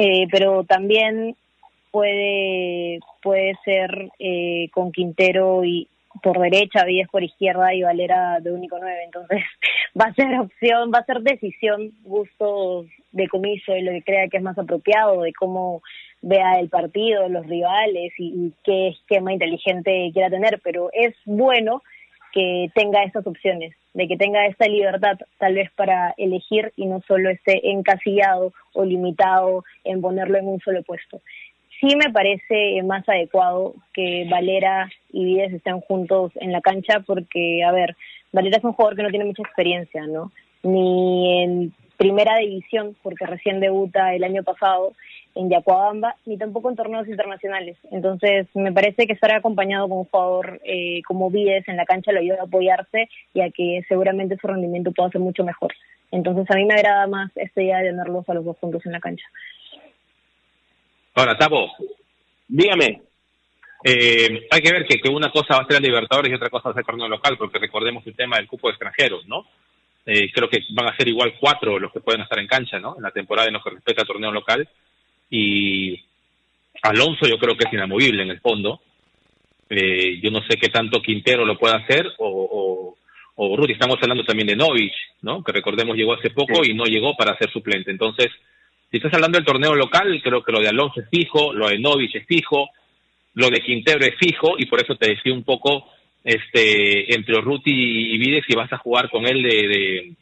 [0.00, 1.34] Eh, pero también
[1.90, 5.88] puede puede ser eh, con Quintero y
[6.22, 9.02] por derecha, Díez por izquierda y Valera de único nueve.
[9.04, 9.42] Entonces
[10.00, 14.28] va a ser opción, va a ser decisión, gusto de comiso, de lo que crea
[14.28, 15.82] que es más apropiado, de cómo
[16.20, 20.60] vea el partido, los rivales y, qué esquema inteligente quiera tener.
[20.62, 21.82] Pero es bueno
[22.32, 27.00] que tenga estas opciones, de que tenga esta libertad tal vez para elegir y no
[27.06, 31.20] solo esté encasillado o limitado en ponerlo en un solo puesto
[31.80, 37.62] sí me parece más adecuado que Valera y Vides estén juntos en la cancha porque,
[37.64, 37.96] a ver,
[38.32, 40.32] Valera es un jugador que no tiene mucha experiencia, ¿no?
[40.62, 44.94] Ni en primera división, porque recién debuta el año pasado
[45.34, 47.76] en Yacuabamba, ni tampoco en torneos internacionales.
[47.90, 52.12] Entonces, me parece que estar acompañado con un jugador eh, como Vides en la cancha
[52.12, 55.74] lo ayuda a apoyarse y a que seguramente su rendimiento pueda ser mucho mejor.
[56.10, 58.92] Entonces, a mí me agrada más esta idea de tenerlos a los dos juntos en
[58.92, 59.26] la cancha.
[61.14, 61.72] Ahora, Tabo,
[62.46, 63.02] dígame,
[63.84, 66.48] eh, hay que ver que, que, una cosa va a ser el Libertadores y otra
[66.48, 69.26] cosa va a ser el torneo local, porque recordemos el tema del cupo de extranjeros,
[69.26, 69.44] ¿no?
[70.10, 72.96] Eh, creo que van a ser igual cuatro los que pueden estar en cancha, ¿no?
[72.96, 74.66] En la temporada en lo que respecta al torneo local.
[75.28, 76.02] Y
[76.80, 78.80] Alonso yo creo que es inamovible en el fondo.
[79.68, 82.96] Eh, yo no sé qué tanto Quintero lo pueda hacer o,
[83.36, 83.66] o.
[83.68, 85.44] Estamos hablando también de Novich, ¿no?
[85.44, 87.90] Que recordemos llegó hace poco y no llegó para ser suplente.
[87.90, 88.28] Entonces,
[88.90, 91.78] si estás hablando del torneo local, creo que lo de Alonso es fijo, lo de
[91.78, 92.70] Novich es fijo,
[93.34, 95.84] lo de Quintero es fijo, y por eso te decía un poco
[96.28, 100.12] este entre Ruti y Vides si vas a jugar con él de,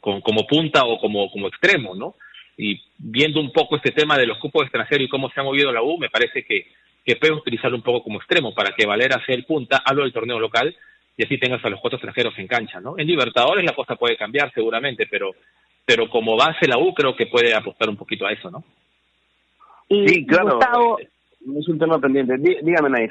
[0.00, 2.16] como punta o como, como extremo, ¿no?
[2.56, 5.70] Y viendo un poco este tema de los cupos extranjeros y cómo se ha movido
[5.70, 6.66] la U, me parece que,
[7.04, 10.12] que puedes utilizarlo un poco como extremo para que Valera sea el punta, hablo del
[10.12, 10.74] torneo local,
[11.16, 12.98] y así tengas a los cuatro extranjeros en cancha, ¿no?
[12.98, 15.36] En Libertadores la cosa puede cambiar seguramente, pero
[15.84, 18.64] pero como base la U creo que puede apostar un poquito a eso, ¿no?
[19.88, 20.58] sí, claro.
[21.46, 22.36] no es un tema pendiente.
[22.36, 23.10] dígame, Nair.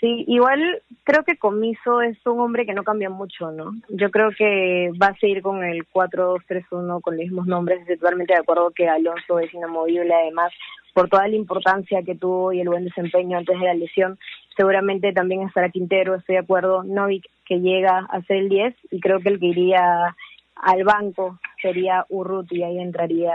[0.00, 3.72] Sí, igual creo que Comiso es un hombre que no cambia mucho, ¿no?
[3.88, 7.80] Yo creo que va a seguir con el 4-2-3-1 con los mismos nombres.
[7.80, 10.52] Estoy totalmente de acuerdo que Alonso es inamovible, además,
[10.92, 14.18] por toda la importancia que tuvo y el buen desempeño antes de la lesión.
[14.54, 16.82] Seguramente también estará Quintero, estoy de acuerdo.
[16.84, 20.14] Novik, que llega a ser el 10, y creo que el que iría
[20.56, 23.32] al banco sería Urruti y ahí entraría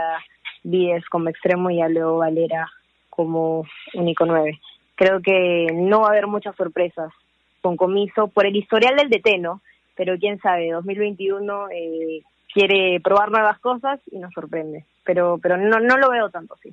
[0.64, 2.68] Vides como extremo y a Leo Valera
[3.10, 4.60] como único nueve.
[5.02, 7.12] Creo que no va a haber muchas sorpresas
[7.60, 9.60] con Comiso por el historial del DT, ¿no?
[9.96, 12.22] Pero quién sabe, 2021 eh,
[12.54, 14.86] quiere probar nuevas cosas y nos sorprende.
[15.04, 16.72] Pero pero no no lo veo tanto así.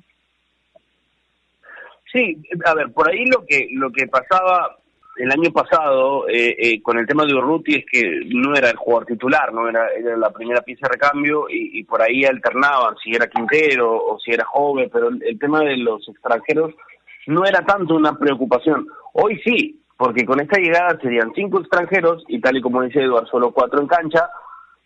[2.11, 4.77] Sí, a ver, por ahí lo que lo que pasaba
[5.17, 8.77] el año pasado eh, eh, con el tema de Urruti es que no era el
[8.77, 13.11] jugador titular, no era, era la primera pieza de recambio y, por ahí alternaban si
[13.11, 16.75] era Quintero o si era joven, pero el, tema de los extranjeros
[17.29, 18.87] no era tanto una preocupación.
[19.13, 23.27] Hoy sí, porque con esta llegada serían cinco extranjeros y tal y como dice Eduardo,
[23.27, 24.29] solo cuatro en cancha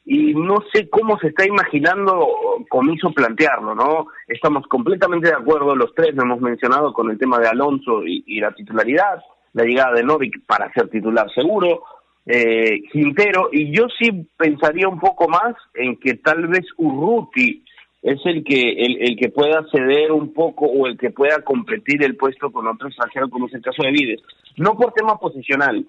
[0.05, 2.27] y no sé cómo se está imaginando
[2.69, 4.07] Comiso plantearlo, ¿no?
[4.27, 8.39] Estamos completamente de acuerdo, los tres lo hemos mencionado con el tema de Alonso y
[8.39, 9.23] la titularidad,
[9.53, 11.83] la llegada de Novik para ser titular seguro,
[12.25, 17.63] eh, Quintero, y yo sí pensaría un poco más en que tal vez Urruti
[18.03, 22.17] es el que el, que pueda ceder un poco o el que pueda competir el
[22.17, 24.21] puesto con otro extranjero como es el caso de Vides.
[24.57, 25.85] No por tema posicional,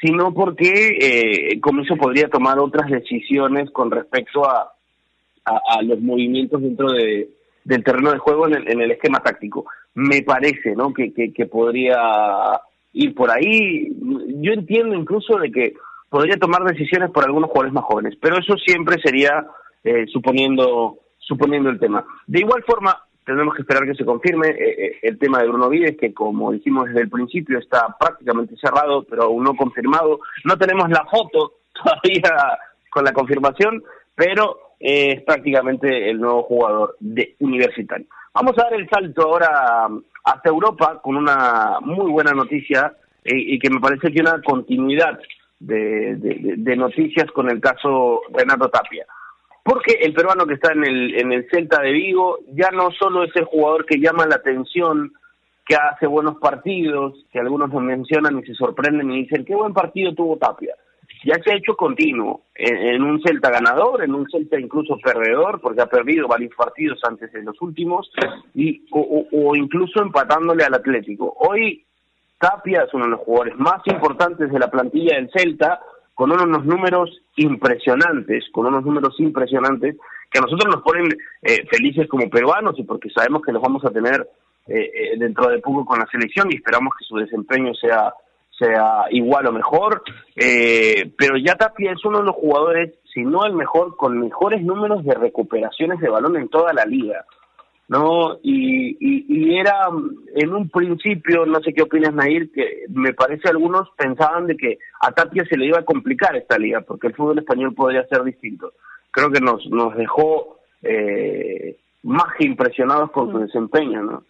[0.00, 4.72] sino porque eh, eso podría tomar otras decisiones con respecto a,
[5.44, 7.30] a, los movimientos dentro de,
[7.64, 9.66] del terreno de juego en el, en el esquema táctico.
[9.94, 10.94] Me parece ¿no?
[10.94, 11.98] que, que podría
[12.98, 13.88] y por ahí
[14.40, 15.74] yo entiendo incluso de que
[16.08, 19.46] podría tomar decisiones por algunos jugadores más jóvenes, pero eso siempre sería
[19.84, 22.04] eh, suponiendo suponiendo el tema.
[22.26, 25.68] De igual forma, tenemos que esperar que se confirme eh, eh, el tema de Bruno
[25.68, 30.20] Vides, que como dijimos desde el principio está prácticamente cerrado, pero aún no confirmado.
[30.44, 32.58] No tenemos la foto todavía
[32.90, 33.82] con la confirmación,
[34.14, 38.06] pero es prácticamente el nuevo jugador de Universitario.
[38.34, 39.88] Vamos a dar el salto ahora
[40.24, 42.92] hasta Europa con una muy buena noticia
[43.24, 45.18] eh, y que me parece que una continuidad
[45.58, 49.06] de, noticias con el caso Renato Tapia.
[49.66, 53.24] Porque el peruano que está en el, en el Celta de Vigo ya no solo
[53.24, 55.12] es el jugador que llama la atención,
[55.66, 59.74] que hace buenos partidos, que algunos lo mencionan y se sorprenden y dicen, qué buen
[59.74, 60.74] partido tuvo Tapia
[61.26, 65.82] ya se ha hecho continuo en, un Celta ganador, en un Celta incluso perdedor, porque
[65.82, 68.10] ha perdido varios partidos antes de los últimos,
[68.54, 71.34] y, o, incluso empatándole al Atlético.
[71.38, 71.84] Hoy
[72.38, 75.80] Tapia es uno de los jugadores más importantes de la plantilla del Celta,
[76.16, 79.96] con unos números impresionantes, con unos números impresionantes
[80.30, 81.06] que a nosotros nos ponen
[81.42, 84.26] eh, felices como peruanos y porque sabemos que los vamos a tener
[84.66, 88.12] eh, eh, dentro de poco con la selección y esperamos que su desempeño sea
[88.58, 90.02] sea igual o mejor,
[90.34, 94.62] eh, pero ya Tapia es uno de los jugadores, si no el mejor, con mejores
[94.62, 97.26] números de recuperaciones de balón en toda la liga.
[97.88, 98.38] ¿No?
[98.42, 99.88] Y, y, era
[100.34, 104.78] en un principio, no sé qué opinas Nair, que me parece algunos pensaban de que
[105.00, 108.24] a Tapia se le iba a complicar esta liga, porque el fútbol español podría ser
[108.24, 108.72] distinto.
[109.10, 114.24] Creo que nos, nos dejó eh, más que impresionados con su desempeño, ¿no?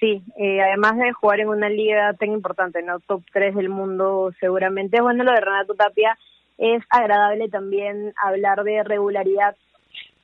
[0.00, 2.98] Sí, eh, además de jugar en una liga tan importante, ¿no?
[3.00, 5.00] Top 3 del mundo seguramente.
[5.00, 6.18] Bueno, lo de Renato Tapia
[6.58, 9.54] es agradable también hablar de regularidad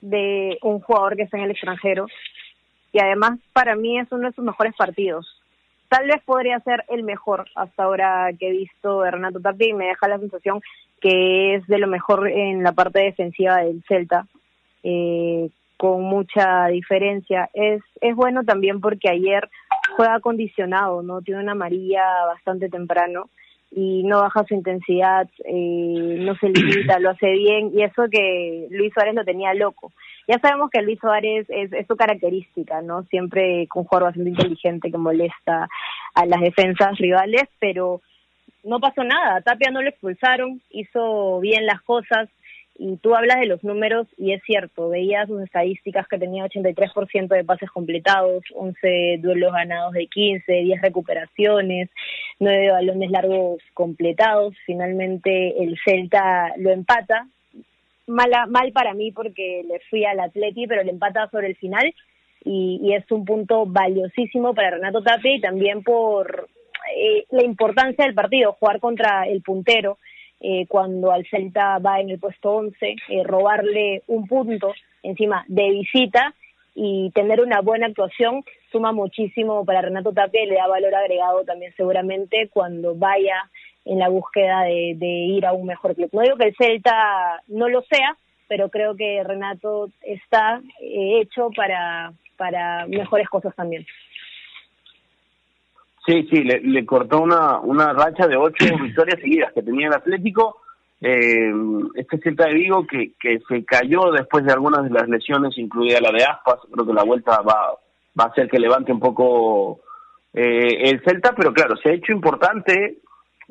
[0.01, 2.07] de un jugador que está en el extranjero.
[2.93, 5.27] Y además, para mí es uno de sus mejores partidos.
[5.89, 9.73] Tal vez podría ser el mejor hasta ahora que he visto de Renato Tapia y
[9.75, 10.61] me deja la sensación
[11.01, 14.27] que es de lo mejor en la parte defensiva del Celta.
[14.83, 17.49] Eh, con mucha diferencia.
[17.55, 19.49] Es, es bueno también porque ayer
[19.97, 21.23] juega acondicionado, ¿no?
[21.23, 23.31] Tiene una amarilla bastante temprano
[23.71, 28.67] y no baja su intensidad, eh, no se limita, lo hace bien y eso que
[28.71, 29.93] Luis Suárez lo tenía loco.
[30.27, 33.03] Ya sabemos que Luis Suárez es, es su característica, ¿no?
[33.05, 35.69] Siempre con un jugador bastante inteligente que molesta
[36.15, 38.01] a las defensas rivales, pero
[38.65, 39.41] no pasó nada.
[39.41, 42.29] Tapia no lo expulsaron, hizo bien las cosas,
[42.79, 47.27] y tú hablas de los números y es cierto, veía sus estadísticas que tenía 83%
[47.27, 51.91] de pases completados, 11 duelos ganados de 15, 10 recuperaciones,
[52.39, 57.27] 9 balones largos completados, finalmente el Celta lo empata,
[58.07, 61.93] Mala, mal para mí porque le fui al Atleti, pero le empata sobre el final
[62.43, 66.49] y, es un punto valiosísimo para Renato Tapia y también por
[66.97, 69.99] eh, la importancia del partido, jugar contra el puntero
[70.41, 74.73] eh, cuando al Celta va en el puesto 11, eh, robarle un punto
[75.03, 76.35] encima de visita
[76.75, 81.45] y tener una buena actuación suma muchísimo para Renato Tapia y le da valor agregado
[81.45, 83.51] también seguramente cuando vaya
[83.85, 86.11] en la búsqueda de, ir a un mejor club.
[86.13, 88.17] No digo que el Celta no lo sea,
[88.47, 93.87] pero creo que Renato está eh, hecho para, para mejores cosas también.
[96.09, 100.63] Sí, sí, le, cortó una, una racha de ocho victorias seguidas que tenía el Atlético.
[101.03, 101.53] Eh,
[101.97, 106.01] este Celta de Vigo que, que se cayó después de algunas de las lesiones, incluida
[106.01, 107.75] la de Aspas, creo que la vuelta va,
[108.19, 109.81] va a hacer que levante un poco
[110.33, 112.99] eh, el Celta, pero claro, se ha hecho importante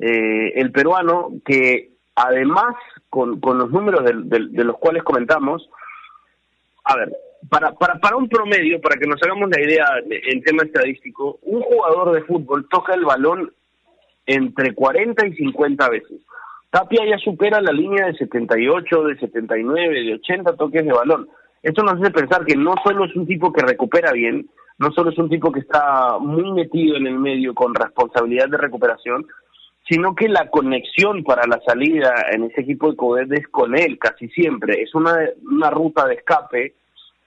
[0.00, 2.74] eh, el peruano que además
[3.08, 5.70] con, con los números de, los cuales comentamos,
[6.82, 7.16] a ver,
[7.48, 11.62] para, para, para un promedio, para que nos hagamos la idea en tema estadístico, un
[11.62, 13.52] jugador de fútbol toca el balón
[14.26, 16.20] entre 40 y 50 veces.
[16.70, 21.28] Tapia ya supera la línea de 78, de 79, de 80 toques de balón.
[21.62, 25.10] Esto nos hace pensar que no solo es un tipo que recupera bien, no solo
[25.10, 29.26] es un tipo que está muy metido en el medio con responsabilidad de recuperación,
[29.88, 33.98] sino que la conexión para la salida en ese equipo de Codet es con él
[33.98, 34.82] casi siempre.
[34.82, 35.16] Es una,
[35.50, 36.74] una ruta de escape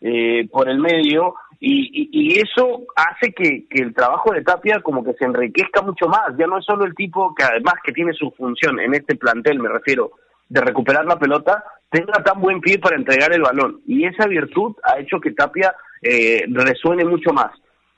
[0.02, 5.04] eh, por el medio y, y, eso hace que, que, el trabajo de Tapia como
[5.04, 6.36] que se enriquezca mucho más.
[6.38, 9.60] Ya no es solo el tipo que además que tiene su función en este plantel,
[9.60, 10.12] me refiero,
[10.50, 13.82] de recuperar la pelota, tenga tan buen pie para entregar el balón.
[13.86, 17.52] Y esa virtud ha hecho que Tapia eh, resuene mucho más.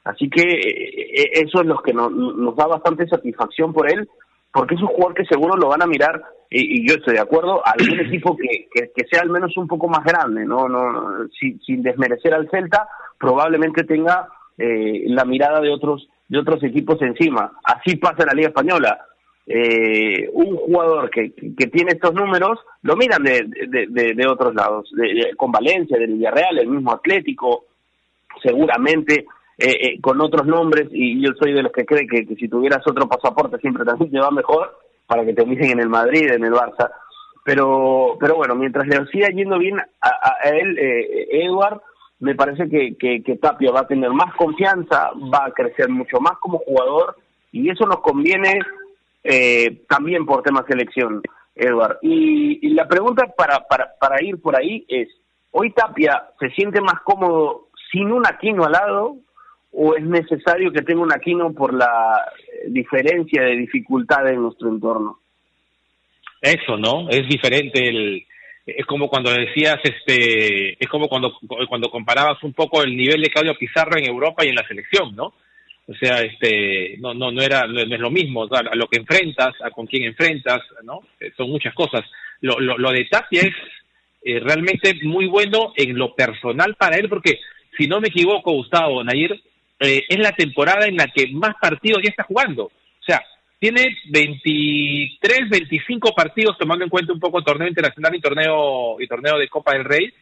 [0.03, 4.09] Así que eh, eso es lo que nos da bastante satisfacción por él
[4.53, 7.61] porque es un jugador que seguro lo van a mirar, y, yo estoy de acuerdo,
[7.65, 12.33] algún equipo que, que, sea al menos un poco más grande, no, no, sin, desmerecer
[12.33, 12.87] al Celta,
[13.17, 14.27] probablemente tenga
[14.57, 17.51] eh, la mirada de otros de otros equipos encima.
[17.63, 19.05] Así pasa en la Liga Española.
[19.45, 24.89] Eh, un jugador que, que, tiene estos números lo miran de, de, de, otros lados,
[25.35, 27.65] con Valencia, del Villarreal, el mismo Atlético,
[28.41, 29.25] seguramente
[29.57, 32.81] eh, eh, con otros nombres y yo soy de los que cree que, si tuvieras
[32.87, 36.43] otro pasaporte siempre también te va mejor para que te dicen en el Madrid, en
[36.43, 36.89] el Barça.
[37.43, 41.81] Pero, pero bueno, mientras le siga yendo bien a, él, eh, Edward,
[42.19, 46.37] me parece que, que, Tapia va a tener más confianza, va a crecer mucho más
[46.39, 47.17] como jugador
[47.51, 48.59] y eso nos conviene
[49.23, 51.21] eh, también por tema selección,
[51.53, 51.97] Edward.
[52.01, 55.09] Y, y la pregunta para, para, para ir por ahí es,
[55.51, 59.17] ¿hoy Tapia se siente más cómodo sin un Aquino al lado
[59.73, 62.31] o es necesario que tenga un Aquino por la
[62.67, 65.19] diferencia de dificultad en nuestro entorno?
[66.41, 67.09] Eso, ¿no?
[67.09, 68.25] Es diferente el
[68.65, 73.29] es como cuando decías este es como cuando cuando comparabas un poco el nivel de
[73.29, 75.33] Claudio Pizarro en Europa y en la selección, ¿no?
[75.85, 79.53] O sea, este no no no era no es lo mismo, a lo que enfrentas,
[79.61, 81.01] a con quién enfrentas, ¿no?
[81.19, 82.03] Eh, son muchas cosas.
[82.41, 83.55] Lo lo, lo de Tapia es
[84.23, 87.39] eh, realmente muy bueno en lo personal para él porque
[87.77, 89.41] si no me equivoco, Gustavo Nair,
[89.79, 92.65] eh, es la temporada en la que más partidos ya está jugando.
[92.65, 93.21] O sea,
[93.59, 99.37] tiene 23, 25 partidos, tomando en cuenta un poco torneo internacional y torneo, y torneo
[99.37, 100.13] de Copa del Rey,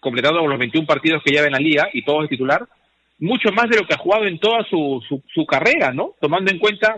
[0.00, 2.66] completado con los 21 partidos que lleva en la liga y todo es titular,
[3.18, 6.14] mucho más de lo que ha jugado en toda su, su, carrera, ¿no?
[6.20, 6.94] Tomando en cuenta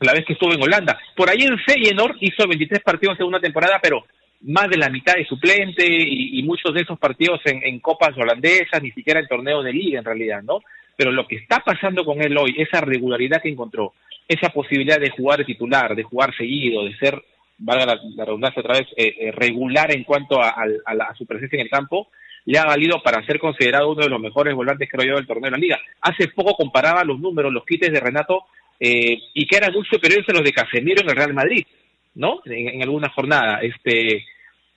[0.00, 0.98] la vez que estuvo en Holanda.
[1.14, 4.04] Por ahí en Feyenoord hizo 23 partidos en una temporada, pero
[4.40, 8.82] más de la mitad de suplente y, muchos de esos partidos en, en, copas holandesas,
[8.82, 10.60] ni siquiera en torneos de liga en realidad, ¿no?
[10.96, 13.94] Pero lo que está pasando con él hoy, esa regularidad que encontró,
[14.28, 17.22] esa posibilidad de jugar de titular, de jugar seguido, de ser,
[17.58, 20.54] valga la, redundancia otra vez, eh, eh, regular en cuanto a,
[21.16, 22.08] su presencia en el campo,
[22.44, 25.46] le ha valido para ser considerado uno de los mejores volantes creo yo del torneo
[25.46, 25.80] de la liga.
[26.00, 28.44] Hace poco comparaba los números, los quites de Renato,
[28.84, 31.64] eh, y que eran muy superiores a los de Casemiro en el Real Madrid,
[32.16, 32.40] ¿no?
[32.46, 33.60] En, alguna jornada.
[33.62, 34.24] Este,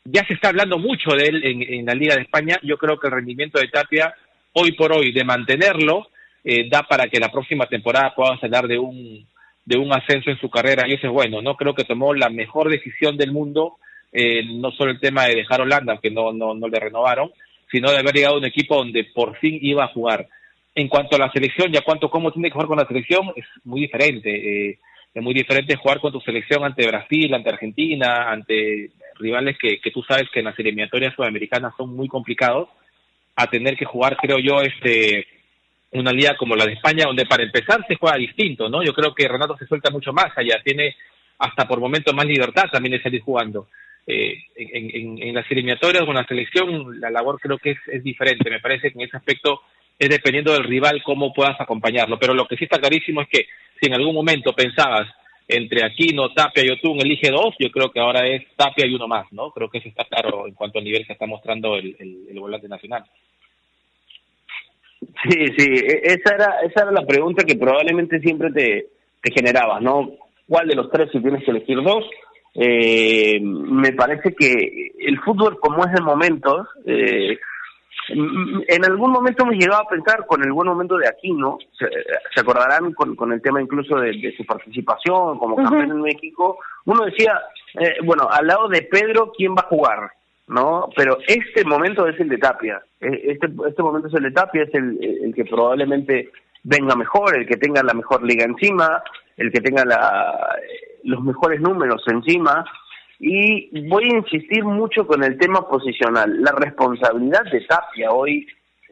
[0.04, 2.60] ya se está hablando mucho de él en, la Liga de España.
[2.62, 4.14] Yo creo que el rendimiento de Tapia,
[4.56, 6.08] hoy por hoy, de mantenerlo,
[6.44, 9.28] eh, da para que la próxima temporada pueda salir de un,
[9.66, 11.56] de un ascenso en su carrera y eso es bueno, ¿no?
[11.56, 13.78] Creo que tomó la mejor decisión del mundo,
[14.14, 17.32] eh, no solo el tema de dejar Holanda, que no, no, no le renovaron,
[17.72, 20.28] sino de haber llegado a un equipo donde por fin iba a jugar.
[20.74, 23.34] En cuanto a la selección y a cuánto cómo tiene que jugar con la selección,
[23.36, 24.30] es muy diferente.
[24.70, 24.80] Eh,
[25.14, 29.92] es muy diferente jugar con tu selección ante Brasil, ante Argentina, ante rivales que, que
[29.92, 32.68] tú sabes que en las eliminatorias sudamericanas son muy complicados,
[33.36, 35.28] a tener que jugar, creo yo, este
[35.92, 38.84] una liga como la de España, donde para empezar se juega distinto, ¿no?
[38.84, 40.96] Yo creo que Renato se suelta mucho más allá, tiene
[41.40, 43.68] hasta por momentos más libertad también de salir jugando.
[44.08, 48.50] Eh, en, las eliminatorias con la selección, la labor creo que es, es diferente.
[48.50, 49.62] Me parece que en ese aspecto
[49.98, 52.20] es dependiendo del rival cómo puedas acompañarlo.
[52.20, 53.48] Pero lo que sí está clarísimo es que
[53.80, 55.08] si en algún momento pensabas
[55.48, 59.08] entre Aquino, Tapia y Otún, elige dos, yo creo que ahora es Tapia y uno
[59.08, 59.52] más, ¿no?
[59.52, 62.68] Creo que eso está claro en cuanto al nivel que está mostrando el, el volante
[62.68, 63.06] nacional.
[65.24, 68.88] Sí, sí, e, esa era, esa era la pregunta que probablemente siempre te,
[69.22, 70.12] te generabas, ¿no?
[70.48, 72.06] ¿Cuál de los tres si tienes que elegir dos?
[72.54, 77.38] Eh, me parece que el fútbol como es de momentos, eh,
[78.10, 81.88] en algún momento me llegaba a pensar con el buen momento de Aquino, se,
[82.34, 87.06] se acordarán con, con el tema incluso de, su participación como campeón en México, uno
[87.06, 87.42] decía,
[87.80, 90.12] eh, bueno, al lado de Pedro, ¿quién va a jugar?
[90.48, 90.90] ¿No?
[90.96, 92.82] Pero este momento es el de Tapia.
[93.02, 96.30] Eh, Este, este momento es el de Tapia, es el, el que probablemente
[96.64, 99.02] venga mejor, el que tenga la mejor liga encima,
[99.38, 100.56] el que tenga la,
[101.04, 102.66] los mejores números encima.
[103.28, 106.44] Y voy a insistir mucho con el tema posicional.
[106.44, 108.46] La responsabilidad de Tapia hoy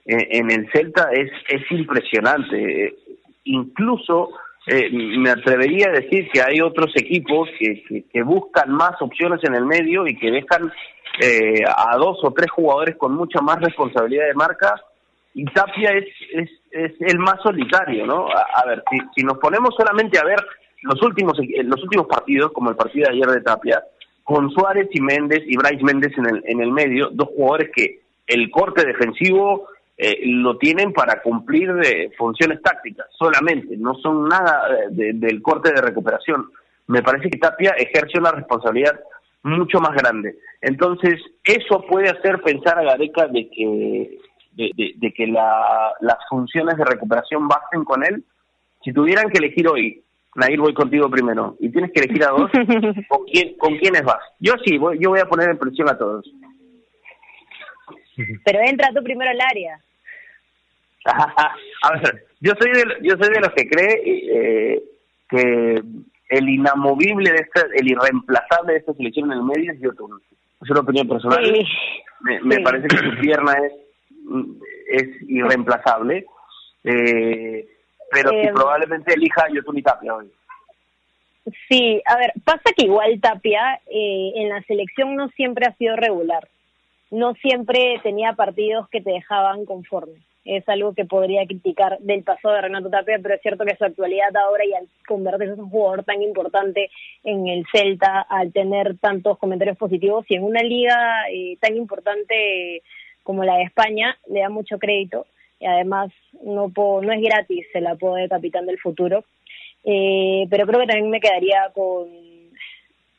[0.08, 2.96] eh, en el Celta es, es impresionante.
[3.44, 4.32] Incluso
[4.66, 9.54] eh, me atrevería a decir que hay otros equipos que, que, buscan más opciones en
[9.54, 10.74] el medio y que dejan
[11.22, 14.82] eh, a dos o tres jugadores con mucha más responsabilidad de marca
[15.36, 18.26] y Tapia es, es, es el más solitario, ¿no?
[18.30, 20.40] A, a ver, si, si nos ponemos solamente a ver
[20.84, 23.84] los últimos los últimos partidos, como el partido de ayer de Tapia,
[24.24, 28.00] con Suárez y Méndez y Bryce Méndez en el, en el medio, dos jugadores que
[28.28, 29.68] el corte defensivo
[29.98, 35.72] eh, lo tienen para cumplir de funciones tácticas solamente, no son nada de- del corte
[35.72, 36.50] de recuperación.
[36.88, 39.00] Me parece que Tapia ejerce una responsabilidad
[39.44, 40.36] mucho más grande.
[40.62, 44.20] Entonces, eso puede hacer pensar a Gareca de que
[44.56, 48.24] de- de que la- las funciones de recuperación basten con él.
[48.84, 50.04] Si tuvieran que elegir hoy,
[50.36, 52.50] Nair, voy contigo primero, y tienes que elegir a dos,
[53.08, 54.20] ¿con, quién, ¿con quiénes vas?
[54.40, 56.26] Yo sí, voy, yo voy a poner en presión a todos.
[58.46, 59.80] Pero entra tú primero al área.
[61.06, 64.84] a ver, yo soy de, yo soy de los que cree eh,
[65.30, 65.82] que
[66.30, 70.22] el inamovible de esta, el irreemplazable de esta selección en el medio es Yotun.
[70.62, 71.44] Es una opinión personal.
[71.46, 71.66] Sí.
[72.22, 72.64] Me, me Sí.
[72.64, 73.74] parece que su pierna es
[74.88, 76.26] es irreemplazable,
[76.86, 77.68] eh,
[78.14, 80.32] pero sí, Eh, probablemente elija Yotun y Tapia hoy.
[81.68, 85.96] Sí, a ver, pasa que igual Tapia eh, en la selección no siempre ha sido
[85.96, 86.48] regular.
[87.12, 90.20] No siempre tenía partidos que te dejaban conforme.
[90.46, 93.86] Es algo que podría criticar del pasado de Renato Tapia, pero es cierto que su
[93.86, 96.90] actualidad ahora y al convertirse en un jugador tan importante
[97.24, 102.82] en el Celta, al tener tantos comentarios positivos y en una liga eh, tan importante
[103.22, 105.26] como la de España, le da mucho crédito
[105.60, 106.12] y además
[106.44, 109.24] no, puedo- no es gratis el apodo de capitán del futuro.
[109.86, 112.08] Eh, pero creo que también me quedaría con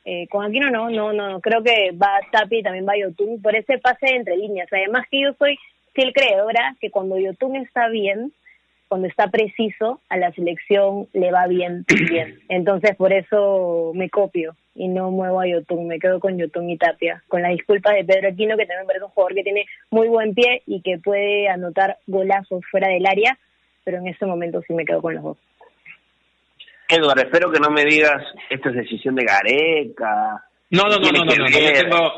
[0.07, 3.55] eh, con Aquino no, no, no, creo que va Tapi y también va Yotun por
[3.55, 4.67] ese pase entre líneas.
[4.71, 5.57] Además que yo soy
[5.93, 8.31] fiel creedora que cuando Yotun está bien,
[8.87, 12.39] cuando está preciso, a la selección le va bien, bien.
[12.49, 16.77] Entonces por eso me copio y no muevo a Yotun, me quedo con Yotun y
[16.77, 20.07] Tapia, con las disculpas de Pedro Aquino, que también parece un jugador que tiene muy
[20.09, 23.37] buen pie y que puede anotar golazos fuera del área,
[23.83, 25.37] pero en este momento sí me quedo con los dos.
[26.89, 30.43] Eduardo, espero que no me digas esta es decisión de Gareca.
[30.69, 31.81] No, no, no, no, no, no, no, yo ver.
[31.81, 32.13] tengo,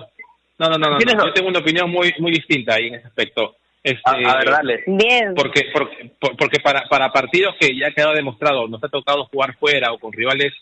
[0.60, 1.30] no, no, no, no, ¿Tienes no, dos?
[1.30, 3.56] yo tengo una opinión muy, muy distinta ahí en ese aspecto.
[3.92, 4.84] Este, A, a ver, dale.
[4.88, 5.34] Bien.
[5.36, 9.26] Porque, porque, por- porque para, para partidos que ya ha quedado demostrado, nos ha tocado
[9.26, 10.54] jugar fuera o con rivales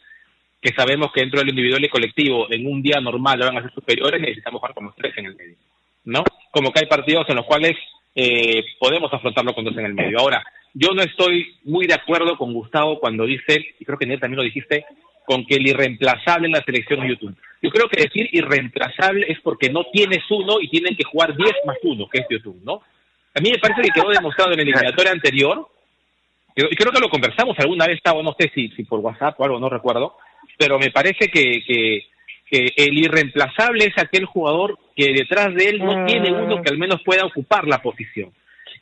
[0.61, 3.71] que sabemos que dentro del individual y colectivo en un día normal van a ser
[3.73, 5.55] superiores, necesitamos jugar con los tres en el medio.
[6.05, 6.23] ¿No?
[6.51, 7.75] Como que hay partidos en los cuales
[8.15, 10.19] eh, podemos afrontarlo con dos en el medio.
[10.19, 14.19] Ahora, yo no estoy muy de acuerdo con Gustavo cuando dice, y creo que Ned
[14.19, 14.85] también lo dijiste,
[15.25, 17.35] con que el irreemplazable en la selección es YouTube.
[17.61, 21.51] Yo creo que decir irreemplazable es porque no tienes uno y tienen que jugar 10
[21.65, 22.81] más uno, que es YouTube, ¿no?
[23.35, 25.67] A mí me parece que quedó demostrado en la eliminatoria anterior,
[26.55, 29.39] yo- y creo que lo conversamos alguna vez, Tavo, no sé si, si por WhatsApp
[29.39, 30.17] o algo, no recuerdo,
[30.57, 32.05] pero me parece que, que,
[32.49, 36.05] que el irreemplazable es aquel jugador que detrás de él no Mm.
[36.05, 38.31] tiene uno que al menos pueda ocupar la posición.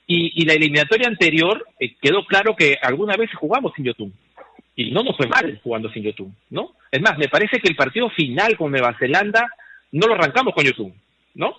[0.06, 4.14] Y, y la eliminatoria anterior eh, quedó claro que alguna vez jugamos sin Yotun.
[4.76, 6.74] Y no nos fue mal jugando sin Yotun, ¿no?
[6.92, 9.48] Es más, me parece que el partido final con Nueva Zelanda
[9.94, 10.94] no lo arrancamos con Yotun,
[11.36, 11.56] ¿no?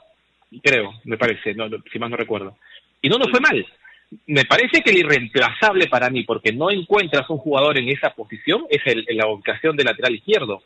[0.63, 2.57] Creo, me parece, no, no, si más no recuerdo.
[3.05, 3.67] Y no nos fue mal.
[4.27, 8.65] Me parece que el irreemplazable para mí, porque no encuentras un jugador en esa posición,
[8.71, 10.63] es el, la ubicación del lateral izquierdo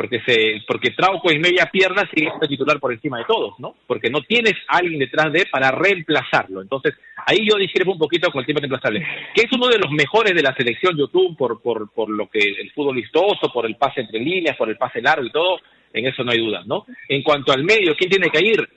[0.00, 3.74] porque se porque Trauco en media pierna sigue siendo titular por encima de todos, ¿no?
[3.86, 6.62] Porque no tienes alguien detrás de para reemplazarlo.
[6.62, 6.94] Entonces,
[7.26, 10.34] ahí yo discrepo un poquito con el tema reemplazable, que es uno de los mejores
[10.34, 14.00] de la selección YouTube por, por, por lo que el fútbol vistoso, por el pase
[14.00, 15.58] entre líneas, por el pase largo y todo,
[15.92, 16.86] en eso no hay duda, ¿no?
[17.06, 18.68] En cuanto al medio, ¿quién tiene que ir?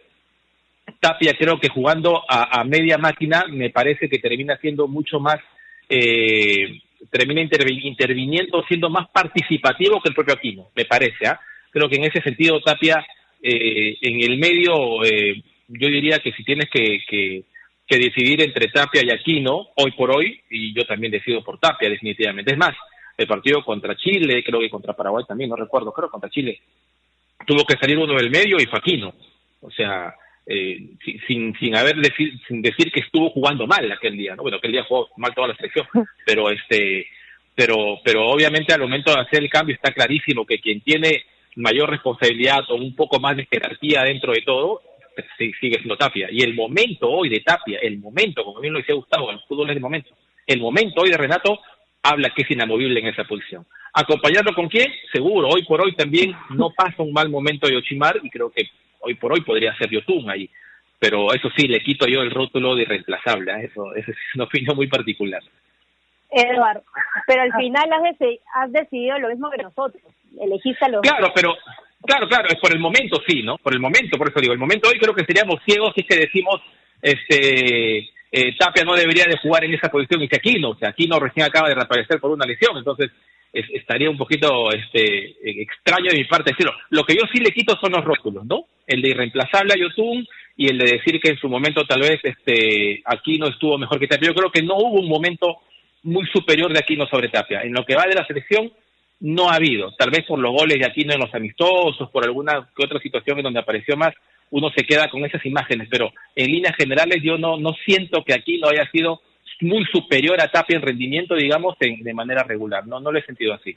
[0.99, 5.39] Tapia creo que jugando a, a media máquina me parece que termina siendo mucho más
[5.89, 11.27] eh, termina intervi- interviniendo siendo más participativo que el propio Aquino, me parece.
[11.27, 11.39] ¿ah?
[11.71, 13.05] Creo que en ese sentido Tapia
[13.41, 17.43] eh, en el medio, eh, yo diría que si tienes que, que,
[17.87, 22.51] decidir entre Tapia y Aquino, hoy por hoy, y yo también decido por Tapia definitivamente.
[22.51, 22.71] Es más,
[23.15, 26.59] el partido contra Chile, creo que contra Paraguay también, no recuerdo, creo contra Chile,
[27.45, 29.13] tuvo que salir uno del medio y fue Aquino.
[29.61, 30.15] O sea,
[30.45, 34.43] eh, si- sin, sin haber decir, sin decir que estuvo jugando mal aquel día, ¿no?
[34.43, 35.87] Bueno, aquel día jugó mal toda la selección,
[36.25, 37.07] pero este,
[37.55, 41.23] pero, pero obviamente al momento de hacer el cambio está clarísimo que quien tiene
[41.55, 44.81] mayor responsabilidad o un poco más de jerarquía dentro de todo,
[45.37, 46.27] sigue siendo Tapia.
[46.31, 49.69] Y el momento hoy de Tapia, el momento, como bien lo decía Gustavo, el fútbol
[49.69, 50.09] es el momento,
[50.47, 51.59] el momento hoy de Renato
[52.01, 53.65] habla que es inamovible en esa posición.
[53.93, 54.91] ¿Acompañarlo con quién?
[55.11, 58.63] Seguro, hoy por hoy también no pasa un mal momento de Ochimar y creo que
[59.03, 60.49] hoy por hoy podría ser Yotun ahí.
[60.99, 63.69] Pero eso sí, le quito yo el rótulo de irreemplazable, ¿eh?
[63.71, 65.41] eso, eso es una opinión muy particular.
[66.31, 66.83] Eduardo,
[67.27, 68.17] pero al final has,
[68.55, 70.01] has decidido lo mismo que nosotros,
[70.39, 71.01] elegiste a los...
[71.01, 71.53] Claro, pero
[72.05, 73.57] Claro, claro, es por el momento sí, ¿no?
[73.57, 76.07] Por el momento, por eso digo, el momento hoy creo que seríamos ciegos si es
[76.07, 76.61] que decimos,
[77.01, 77.99] este,
[78.29, 81.17] eh, Tapia no debería de jugar en esa posición y que Aquino, o sea, Aquino
[81.17, 83.09] recién acaba de reaparecer por una lesión, entonces
[83.53, 86.73] estaría un poquito este, extraño de mi parte decirlo.
[86.89, 88.65] Lo que yo sí le quito son los rótulos, ¿no?
[88.87, 90.27] El de irreemplazable a Yotun
[90.57, 94.07] y el de decir que en su momento tal vez este, Aquino estuvo mejor que
[94.07, 94.29] Tapia.
[94.29, 95.57] Yo creo que no hubo un momento
[96.03, 97.61] muy superior de Aquino sobre Tapia.
[97.61, 98.71] En lo que va de la selección,
[99.19, 99.93] no ha habido.
[99.93, 103.37] Tal vez por los goles de Aquino en los amistosos, por alguna que otra situación
[103.37, 104.13] en donde apareció más,
[104.49, 108.33] uno se queda con esas imágenes, pero en líneas generales yo no, no siento que
[108.33, 109.21] Aquino haya sido
[109.63, 112.85] muy superior a Tapia en rendimiento, digamos, de manera regular.
[112.85, 113.75] No, no lo he sentido así.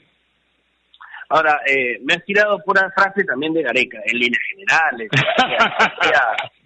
[1.29, 5.09] Ahora, eh, me has tirado pura frase también de Gareca, en líneas generales.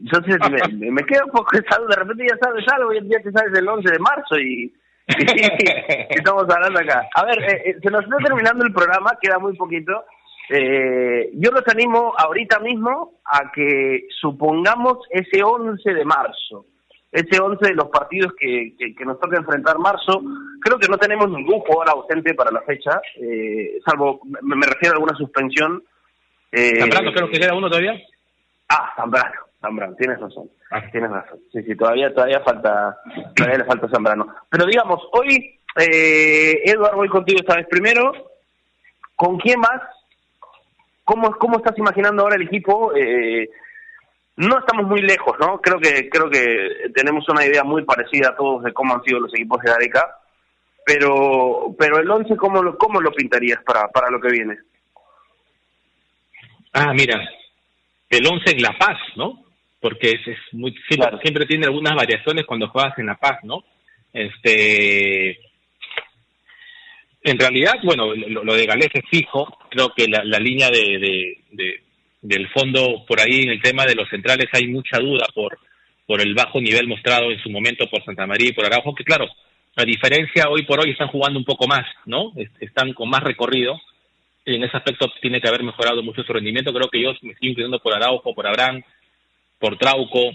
[0.00, 3.68] Entonces me, me queda un poco de repente ya sabes algo, ya te sabes el
[3.68, 4.72] 11 de marzo y
[6.10, 7.06] estamos hablando acá.
[7.14, 10.04] A ver, eh, eh, se nos está terminando el programa, queda muy poquito.
[10.50, 16.66] Eh, yo los animo ahorita mismo a que supongamos ese 11 de marzo,
[17.14, 20.20] ese 11 de los partidos que, que, nos toca enfrentar marzo.
[20.60, 24.96] Creo que no tenemos ningún jugador ausente para la fecha, eh, salvo, me, refiero a
[24.96, 25.80] alguna suspensión.
[26.50, 27.94] Eh, ¿Zambrano creo que queda uno todavía?
[28.68, 30.50] Ah, Zambrano, Zambrano, tienes razón.
[30.72, 30.82] Ah.
[30.90, 31.38] Tienes razón.
[31.52, 32.98] Sí, sí, todavía, todavía falta,
[33.36, 34.34] todavía le falta Zambrano.
[34.50, 38.12] Pero digamos, hoy, eh, Eduardo, voy contigo esta vez primero.
[39.14, 39.82] ¿Con quién más?
[41.04, 42.92] ¿Cómo, cómo estás imaginando ahora el equipo?
[42.96, 43.48] Eh,
[44.36, 45.60] no estamos muy lejos, ¿no?
[45.60, 49.20] Creo que creo que tenemos una idea muy parecida a todos de cómo han sido
[49.20, 50.18] los equipos de Gareca,
[50.84, 54.58] pero pero el 11 cómo lo cómo lo pintarías para para lo que viene?
[56.72, 57.20] Ah, mira,
[58.10, 59.44] el 11 en La Paz, ¿no?
[59.84, 63.64] porque es, es muy siempre, tiene algunas variaciones cuando juegas en La Paz, ¿no?
[64.14, 65.38] Este
[67.22, 71.36] en realidad, bueno, lo, de Galés es fijo, creo que la, línea de,
[72.24, 75.58] del fondo por ahí en el tema de los centrales hay mucha duda por
[76.06, 79.04] por el bajo nivel mostrado en su momento por Santa María y por Araujo, que
[79.04, 79.26] claro,
[79.74, 82.32] la diferencia hoy por hoy están jugando un poco más, ¿no?
[82.60, 83.80] Están con más recorrido,
[84.44, 87.32] y en ese aspecto tiene que haber mejorado mucho su rendimiento, creo que yo me
[87.32, 88.82] estoy inclinando por Araujo, por Abraham,
[89.58, 90.30] por Trauco.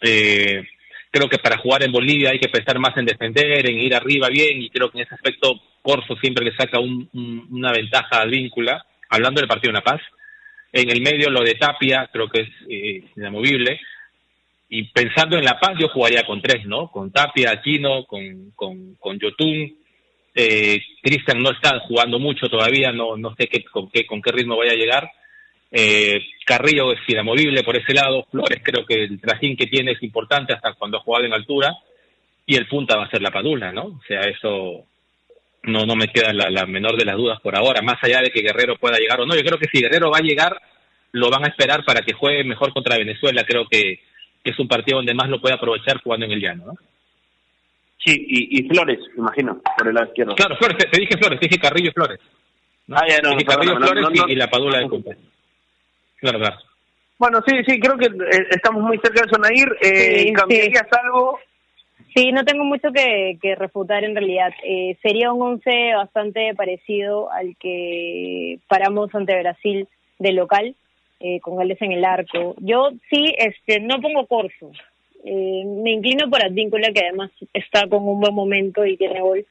[0.00, 0.66] Eh,
[1.10, 4.28] creo que para jugar en Bolivia hay que pensar más en defender, en ir arriba
[4.28, 8.86] bien, y creo que en ese aspecto Corso siempre le saca una ventaja al víncula,
[9.10, 10.00] hablando del partido de La Paz.
[10.72, 13.78] En el medio lo de Tapia creo que es eh, inamovible.
[14.70, 16.90] Y pensando en La Paz yo jugaría con tres, ¿no?
[16.90, 19.76] Con Tapia, Aquino, con, con, con Yotun.
[20.34, 24.32] Eh, Cristian no está jugando mucho todavía, no, no sé qué, con, qué, con qué
[24.32, 25.10] ritmo vaya a llegar.
[25.70, 28.26] Eh, Carrillo es inamovible por ese lado.
[28.30, 31.76] Flores creo que el trajín que tiene es importante hasta cuando ha jugado en altura.
[32.46, 33.84] Y el punta va a ser la Padula, ¿no?
[33.84, 34.86] O sea, eso
[35.64, 37.82] no, no me queda la, menor de las dudas por ahora.
[37.82, 40.18] Más allá de que Guerrero pueda llegar o no, yo creo que si Guerrero va
[40.18, 40.60] a llegar,
[41.12, 43.44] lo van a esperar para que juegue mejor contra Venezuela.
[43.46, 44.00] Creo que,
[44.44, 46.74] es un partido donde más lo puede aprovechar jugando en el llano, ¿no?
[48.04, 50.34] Sí, y, Flores, imagino, por el lado izquierdo.
[50.34, 52.18] Claro, Flores, te, dije Flores, te dije Carrillo y Flores.
[52.90, 55.12] Ah, ya, no, Carrillo, Flores y, la Padula de punta.
[56.18, 56.40] Claro,
[57.18, 59.68] Bueno, sí, sí, creo que eh, estamos muy cerca de Sonair.
[59.80, 61.38] Eh, ¿Cambiarías algo?
[62.14, 64.52] Sí, no tengo mucho que, refutar en realidad.
[64.64, 69.88] Eh, sería un once bastante parecido al que paramos ante Brasil
[70.18, 70.74] de local,
[71.20, 72.54] eh, con Gales en el arco.
[72.58, 74.72] Yo sí, este, no pongo Corso.
[75.24, 79.46] Eh, me inclino por Advíncula, que además está con un buen momento y tiene gol.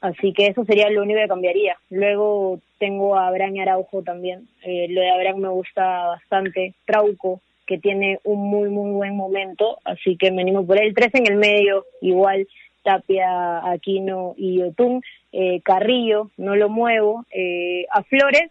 [0.00, 1.76] Así que eso sería lo único que cambiaría.
[1.90, 4.48] Luego tengo a Abraham y Araujo también.
[4.62, 6.74] Eh, lo de Abraham me gusta bastante.
[6.84, 9.78] Trauco, que tiene un muy, muy buen momento.
[9.84, 10.94] Así que me animo por él.
[10.94, 12.46] Tres en el medio, igual.
[12.82, 15.02] Tapia, Aquino y Otún.
[15.32, 17.24] Eh, Carrillo, no lo muevo.
[17.32, 18.50] Eh, a Flores,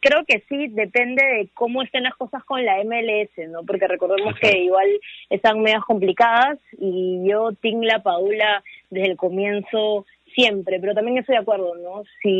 [0.00, 3.64] creo que sí, depende de cómo estén las cosas con la MLS, ¿no?
[3.64, 4.88] Porque recordemos que igual
[5.28, 11.34] están medias complicadas y yo, Ting La Paula, desde el comienzo siempre, pero también estoy
[11.34, 12.04] de acuerdo, ¿no?
[12.22, 12.38] Si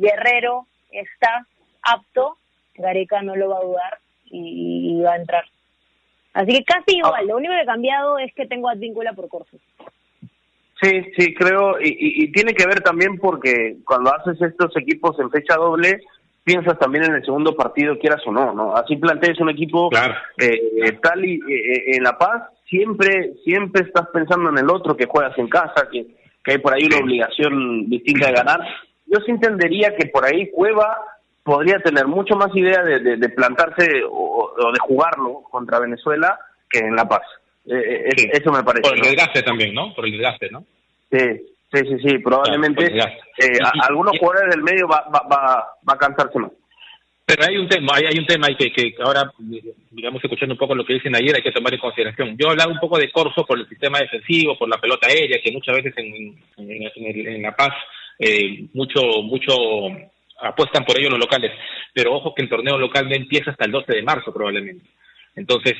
[0.00, 1.46] Guerrero está
[1.82, 2.36] apto,
[2.74, 3.98] Gareca no lo va a dudar
[4.30, 5.44] y, va a entrar.
[6.32, 7.22] Así que casi igual, ah.
[7.22, 9.56] lo único que he cambiado es que tengo Advíncula por Corso.
[10.82, 15.56] Sí, sí, creo, y, tiene que ver también porque cuando haces estos equipos en fecha
[15.56, 16.00] doble,
[16.44, 18.76] piensas también en el segundo partido, quieras o no, ¿no?
[18.76, 19.88] Así plantees un equipo
[20.38, 25.06] eh, tal y eh, en La Paz, siempre siempre estás pensando en el otro que
[25.06, 26.06] juegas en casa, que,
[26.44, 28.60] que hay por ahí una obligación distinta de ganar.
[29.06, 30.98] Yo sí entendería que por ahí Cueva
[31.46, 36.38] podría tener mucho más idea de, plantarse o, de jugarlo contra Venezuela
[36.68, 37.22] que en La Paz.
[37.64, 38.82] Eh, eso me parece.
[38.82, 39.94] Por el desgaste también, ¿no?
[39.94, 40.64] Por el desgaste, ¿no?
[41.10, 41.18] Sí,
[41.72, 46.52] Sí, sí, sí, probablemente eh, algunos jugadores del medio va, va, va, a cansarse más.
[47.24, 49.32] Pero hay un tema, hay, hay un tema que, que ahora,
[49.90, 52.36] digamos, escuchando un poco lo que dicen ayer, hay que tomar en consideración.
[52.38, 55.50] Yo hablaba un poco de Corso por el sistema defensivo, por la pelota aérea, que
[55.50, 57.74] muchas veces en, en, La Paz
[58.20, 59.52] eh, mucho, mucho
[60.40, 61.52] apuestan por ello los locales.
[61.92, 64.84] Pero ojo que el torneo local no empieza hasta el 12 de marzo probablemente.
[65.34, 65.74] Entonces,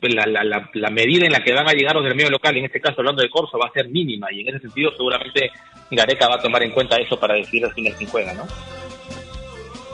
[0.00, 2.56] pues, la, la, la, medida en la que van a llegar los del medio local,
[2.56, 5.50] en este caso hablando de Corso, va a ser mínima y en ese sentido seguramente
[5.90, 8.46] Gareca va a tomar en cuenta eso para decidir al final quién juega, ¿no?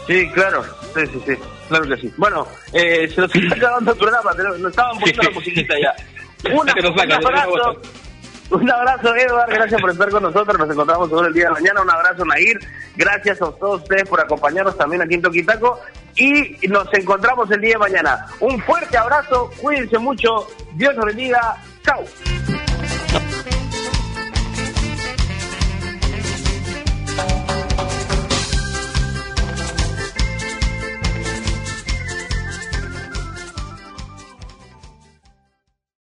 [0.06, 1.32] Sí, claro, sí, sí, sí,
[1.68, 2.12] claro que sí.
[2.16, 5.94] Bueno, eh, se nos está acabando el programa, pero nos estaban poniendo la musiquita ya.
[6.52, 7.80] Una, un abrazo,
[8.52, 11.82] un abrazo, Eduardo, gracias por estar con nosotros, nos encontramos todo el día de mañana,
[11.82, 12.58] un abrazo, Nair,
[12.96, 15.80] gracias a todos ustedes por acompañarnos también aquí en Toquitaco.
[16.14, 18.26] Y nos encontramos el día de mañana.
[18.40, 22.04] Un fuerte abrazo, cuídense mucho, Dios los bendiga, chao.